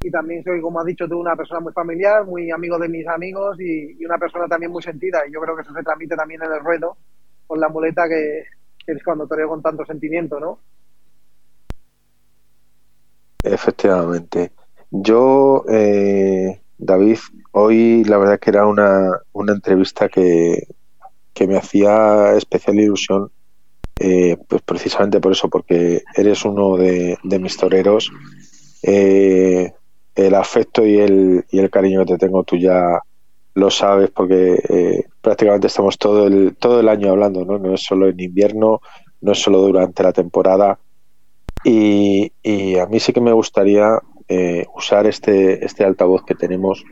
[0.00, 3.06] y también soy, como has dicho tú, una persona muy familiar, muy amigo de mis
[3.06, 5.20] amigos y, una persona también muy sentida.
[5.28, 6.96] Y yo creo que eso se transmite también en el ruedo
[7.46, 8.44] con la muleta que,
[8.86, 10.60] es cuando toreo con tanto sentimiento, ¿no?
[13.42, 14.52] Efectivamente.
[14.90, 17.18] Yo, eh, David,
[17.52, 20.66] hoy la verdad que era una entrevista que,
[21.38, 23.30] que me hacía especial ilusión,
[24.00, 28.10] eh, pues precisamente por eso, porque eres uno de, mis toreros.
[28.82, 29.72] Eh,
[30.16, 33.00] el afecto y el, y el cariño que te tengo tú ya
[33.54, 37.56] lo sabes porque eh, prácticamente estamos todo el, todo el año hablando, ¿no?
[37.58, 38.80] No es solo en invierno,
[39.20, 40.80] no es solo durante la temporada.
[41.62, 42.32] Y,
[42.78, 43.98] a mí sí que me gustaría
[44.74, 46.84] usar este, este altavoz que tenemos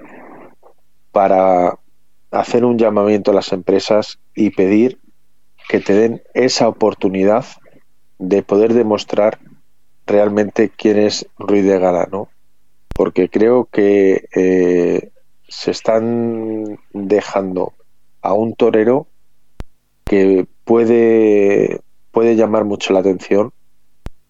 [1.12, 1.78] para
[2.30, 4.98] hacer un llamamiento a las empresas y pedir
[5.68, 7.44] que te den esa oportunidad
[8.18, 9.38] de poder demostrar
[10.06, 12.28] realmente quién es Ruiz de Gala, ¿no?
[12.96, 15.10] porque creo que eh,
[15.48, 17.74] se están dejando
[18.22, 19.06] a un torero
[20.06, 23.52] que puede, puede llamar mucho la atención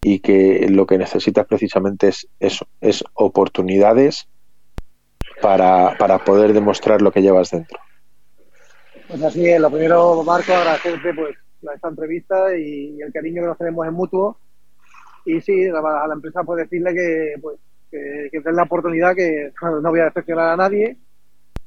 [0.03, 4.29] y que lo que necesitas precisamente es eso, es oportunidades
[5.41, 7.79] para, para poder demostrar lo que llevas dentro.
[9.09, 11.37] Pues así es, lo primero, Marco, agradecerte pues,
[11.75, 14.39] esta entrevista y, el cariño que nos tenemos en mutuo.
[15.25, 17.59] Y sí, a la, empresa pues decirle que pues,
[17.91, 19.53] que, que la oportunidad, que
[19.83, 20.97] no voy a decepcionar a nadie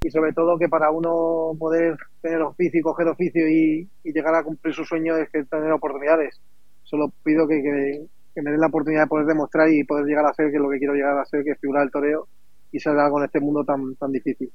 [0.01, 4.43] y sobre todo que para uno poder tener oficio y coger oficio y, llegar a
[4.43, 6.39] cumplir su sueño es que tener oportunidades.
[6.83, 10.51] Solo pido que, me den la oportunidad de poder demostrar y poder llegar a ser
[10.51, 12.27] que lo que quiero llegar a ser, que es figurar el toreo
[12.71, 14.51] y algo en este mundo tan, tan difícil.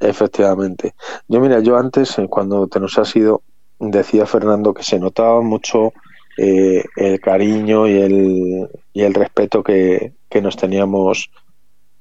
[0.00, 0.94] Efectivamente.
[1.28, 3.42] Yo mira, yo antes, eh, cuando te nos has ido,
[3.78, 5.92] decía Fernando que se notaba mucho
[6.36, 11.30] eh, el cariño y el, y el respeto que, nos teníamos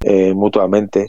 [0.02, 1.08] eh, mutuamente.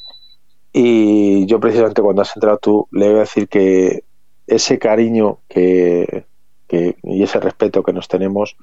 [0.74, 4.05] Y yo precisamente cuando has entrado tú, le voy a decir que
[4.47, 6.26] ese cariño que,
[6.68, 8.57] y ese respeto que nos tenemos,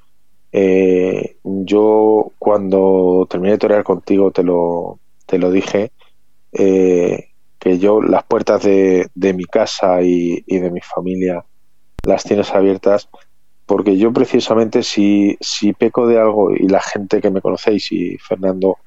[0.51, 5.91] eh, yo cuando terminé de torear contigo te lo, te lo dije,
[7.61, 11.45] que yo las puertas de, de mi casa y, y, de mi familia
[12.03, 13.07] las tienes abiertas
[13.67, 18.17] porque yo precisamente si, si peco de algo y la gente que me conocéis y
[18.17, 18.79] Fernando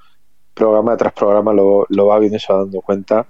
[0.53, 3.27] programa tras programa lo, va viendo y se va dando cuenta,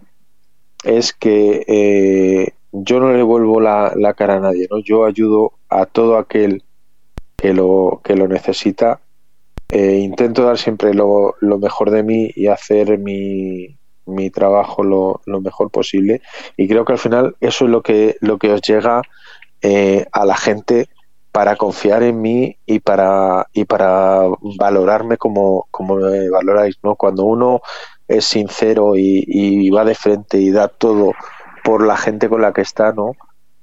[0.83, 4.79] es que eh, yo no le vuelvo la, cara a nadie, ¿no?
[4.81, 6.65] Yo ayudo a todo aquel
[7.37, 9.01] que lo, que lo necesita.
[9.69, 15.21] Eh, intento dar siempre lo, lo, mejor de mí y hacer mi, mi trabajo lo,
[15.27, 16.23] lo, mejor posible.
[16.57, 19.03] Y creo que al final eso es lo que, lo que os llega
[19.63, 20.89] eh, a la gente
[21.33, 24.23] para confiar en mí y para, y para
[24.57, 26.95] valorarme como, como me valoráis, ¿no?
[26.95, 27.61] Cuando uno
[28.07, 31.13] es sincero y, va de frente y da todo
[31.65, 33.13] por la gente con la que está, ¿no?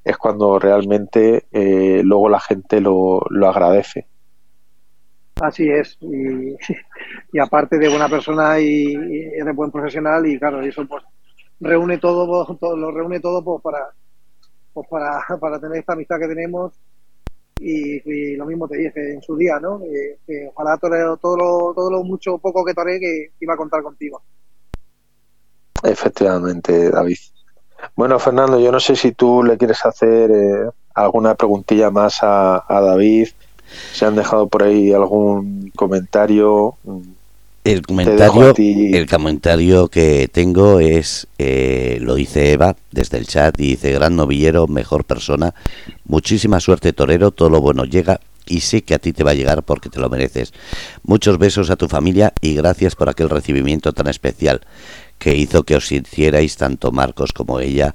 [0.04, 4.08] Es cuando realmente eh, luego la gente lo, lo agradece.
[5.42, 6.56] Así es, y,
[7.34, 11.04] y, aparte de buena persona y, de buen profesional y claro, eso pues
[11.60, 13.90] reúne todo, todo lo reúne todo pues para,
[14.72, 16.74] pues para, para tener esta amistad que tenemos
[17.60, 19.82] y, lo mismo te dije en su día, ¿no?
[20.28, 24.22] que ojalá todo lo, todo lo mucho poco que toré que iba a contar contigo.
[25.84, 27.18] Efectivamente, David.
[27.96, 32.64] Bueno, Fernando, yo no sé si tú le quieres hacer eh, alguna preguntilla más a,
[32.68, 33.30] David
[33.94, 36.76] se han dejado por ahí algún comentario.
[37.64, 43.70] El comentario, el comentario que tengo es, eh, lo dice Eva desde el chat y
[43.70, 45.54] dice, gran novillero, mejor persona,
[46.06, 49.36] muchísima suerte torero, todo lo bueno llega y sé que a ti te va a
[49.36, 50.54] llegar porque te lo mereces.
[51.04, 54.62] Muchos besos a tu familia y gracias por aquel recibimiento tan especial
[55.20, 57.94] que hizo que os hicierais tanto Marcos como ella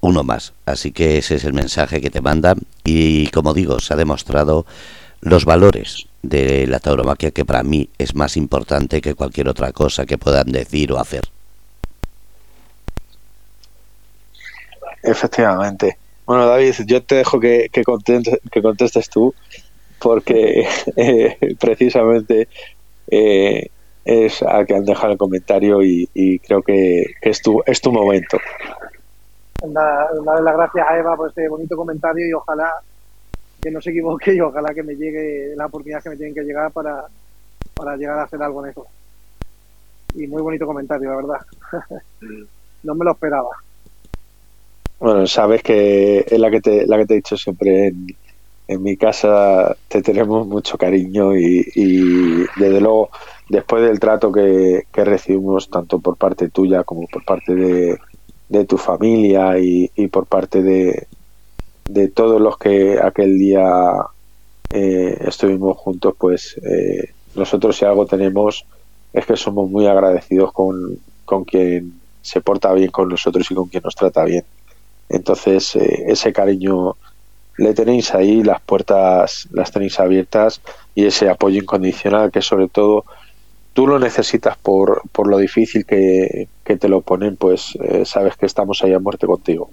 [0.00, 0.52] uno más.
[0.66, 4.66] Así que ese es el mensaje que te mandan y como digo, se ha demostrado
[5.22, 10.04] los valores de la tauromaquia que para mí es más importante que cualquier otra cosa
[10.04, 11.22] que puedan decir o hacer.
[15.02, 15.96] Efectivamente.
[16.26, 19.34] Bueno, David, yo te dejo que, que, contestes, tú,
[19.98, 20.66] porque
[20.96, 22.48] eh, precisamente
[23.08, 23.68] eh,
[24.04, 28.38] es a que han dejado el comentario y, creo que, es, tu, es tu momento.
[29.68, 30.10] Nada,
[30.42, 32.82] las gracias a Eva por este bonito comentario y ojalá
[33.62, 36.42] que no se equivoque y ojalá que me llegue la oportunidad que me tienen que
[36.42, 37.04] llegar para,
[37.74, 38.86] para llegar a hacer algo en eso.
[40.14, 41.46] Y muy bonito comentario, la verdad.
[42.82, 43.50] no me lo esperaba.
[44.98, 48.08] Bueno, sabes que es la que te, la que te he dicho siempre en,
[48.66, 53.10] en mi casa te tenemos mucho cariño y, y desde luego
[53.48, 57.98] después del trato que, que, recibimos tanto por parte tuya como por parte de,
[58.48, 61.06] de tu familia y, y por parte de,
[61.84, 63.64] de todos los que aquel día
[64.70, 68.64] eh, estuvimos juntos, pues eh, nosotros si algo tenemos
[69.12, 73.68] es que somos muy agradecidos con, con quien se porta bien con nosotros y con
[73.68, 74.44] quien nos trata bien.
[75.08, 76.96] Entonces, eh, ese cariño
[77.58, 80.62] le tenéis ahí, las puertas las tenéis abiertas
[80.94, 83.04] y ese apoyo incondicional que sobre todo
[83.74, 88.46] tú lo necesitas por, por lo difícil que, que te lo ponen, pues sabes que
[88.46, 89.70] estamos ahí a muerte contigo.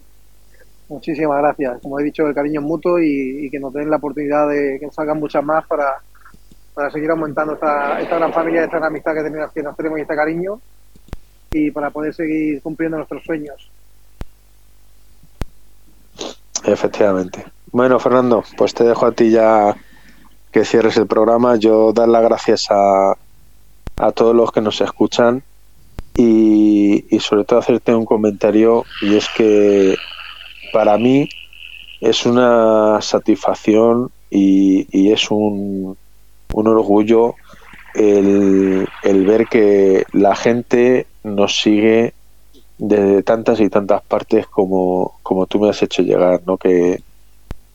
[0.89, 1.81] Muchísimas gracias.
[1.83, 4.91] Como he dicho, el cariño es mutuo y, que nos den la oportunidad de que
[4.91, 5.97] salgan muchas más para,
[6.73, 9.99] para seguir aumentando esta, esta gran familia, esta gran amistad que tenemos, que nos tenemos
[9.99, 10.59] y este cariño
[11.51, 13.69] y para poder seguir cumpliendo nuestros sueños.
[16.63, 17.45] Efectivamente.
[17.71, 19.75] Bueno, Fernando, pues te dejo a ti ya
[20.51, 21.55] que cierres el programa.
[21.55, 23.11] Yo dar las gracias a,
[23.97, 25.43] a todos los que nos escuchan
[26.15, 29.95] y sobre todo hacerte un comentario y es que
[30.71, 31.29] para mí
[32.01, 35.97] es una satisfacción y, es un,
[36.53, 37.35] un orgullo
[37.93, 38.87] el,
[39.25, 42.13] ver que la gente nos sigue
[42.77, 46.57] desde tantas y tantas partes como, como tú me has hecho llegar, ¿no?
[46.57, 47.01] Que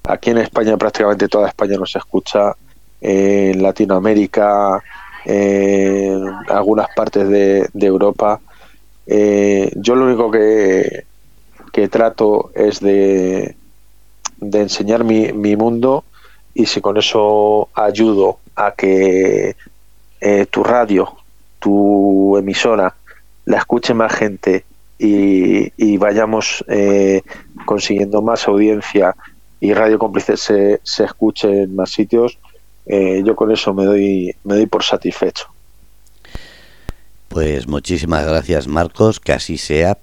[0.04, 2.54] aquí en España prácticamente toda España nos escucha,
[3.00, 4.82] en Latinoamérica,
[5.26, 8.40] en algunas partes de, Europa.
[9.06, 11.04] Eh, yo lo único que,
[11.74, 13.56] que trato es de,
[14.36, 16.04] de enseñar mi, mi, mundo
[16.54, 19.56] y si con eso ayudo a que
[20.20, 21.16] eh, tu radio,
[21.58, 22.94] tu emisora,
[23.46, 24.64] la escuche más gente
[25.00, 27.22] y, y vayamos eh,
[27.66, 29.16] consiguiendo más audiencia
[29.58, 32.38] y Radio Cómplice se, se escuche en más sitios,
[32.86, 35.48] eh, yo con eso me doy, me doy por satisfecho.
[37.26, 39.98] Pues muchísimas gracias Marcos, que así sea.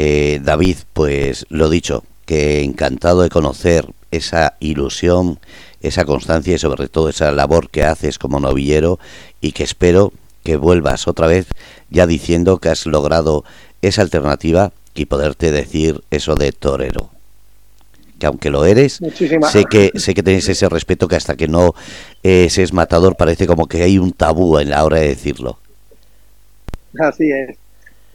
[0.00, 5.40] Eh, David, pues lo dicho, que encantado de conocer esa ilusión,
[5.80, 9.00] esa constancia y sobre todo esa labor que haces como novillero
[9.40, 10.12] y que espero
[10.44, 11.48] que vuelvas otra vez
[11.90, 13.42] ya diciendo que has logrado
[13.82, 17.10] esa alternativa y poderte decir eso de torero.
[18.20, 19.00] Que aunque lo eres,
[19.50, 21.74] sé que sé que tenéis ese respeto que hasta que no
[22.22, 25.58] eh, es matador parece como que hay un tabú en la hora de decirlo.
[27.00, 27.58] Así es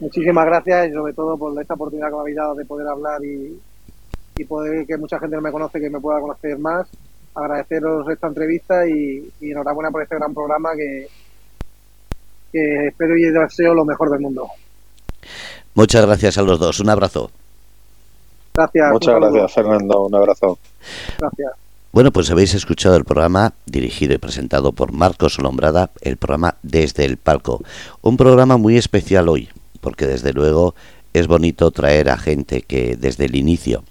[0.00, 3.24] muchísimas gracias y sobre todo por esta oportunidad que me habéis dado de poder hablar
[3.24, 3.60] y,
[4.36, 6.88] y poder que mucha gente no me conoce, que me pueda conocer más.
[7.34, 11.08] Agradeceros esta entrevista y, enhorabuena por este gran programa que,
[12.52, 14.48] que espero y deseo lo mejor del mundo.
[15.74, 16.78] Muchas gracias a los dos.
[16.80, 17.30] Un abrazo.
[18.54, 18.92] Gracias.
[18.92, 20.02] Muchas gracias, Fernando.
[20.02, 20.58] Un abrazo.
[21.18, 21.52] Gracias.
[21.92, 27.04] Bueno, pues habéis escuchado el programa dirigido y presentado por Marcos Lombrada, el programa Desde
[27.04, 27.62] el Palco.
[28.02, 29.48] Un programa muy especial hoy,
[29.84, 30.74] porque desde luego
[31.12, 33.84] es bonito traer a gente que desde el inicio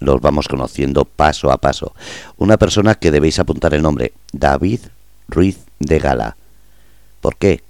[0.00, 1.94] los vamos conociendo paso a paso.
[2.36, 4.80] Una persona que debéis apuntar el nombre, David
[5.28, 6.36] Ruiz de Gala.
[7.20, 7.62] ¿Por qué?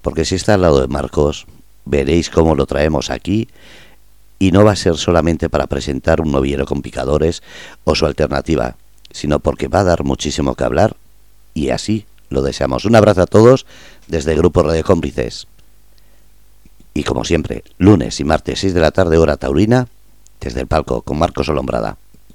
[0.00, 1.46] Porque si está al lado de Marcos,
[1.84, 3.48] veréis cómo lo traemos aquí
[4.38, 7.42] y no va a ser solamente para presentar un noviero con picadores
[7.84, 8.76] o su alternativa,
[9.10, 10.96] sino porque va a dar muchísimo que hablar
[11.52, 12.86] y así lo deseamos.
[12.86, 13.66] Un abrazo a todos
[14.08, 15.46] desde el Grupo Radio Cómplices.
[16.94, 19.88] Y como siempre, lunes y martes 6 de la tarde hora taurina,
[20.40, 21.98] desde el palco con Marcos Olombrada.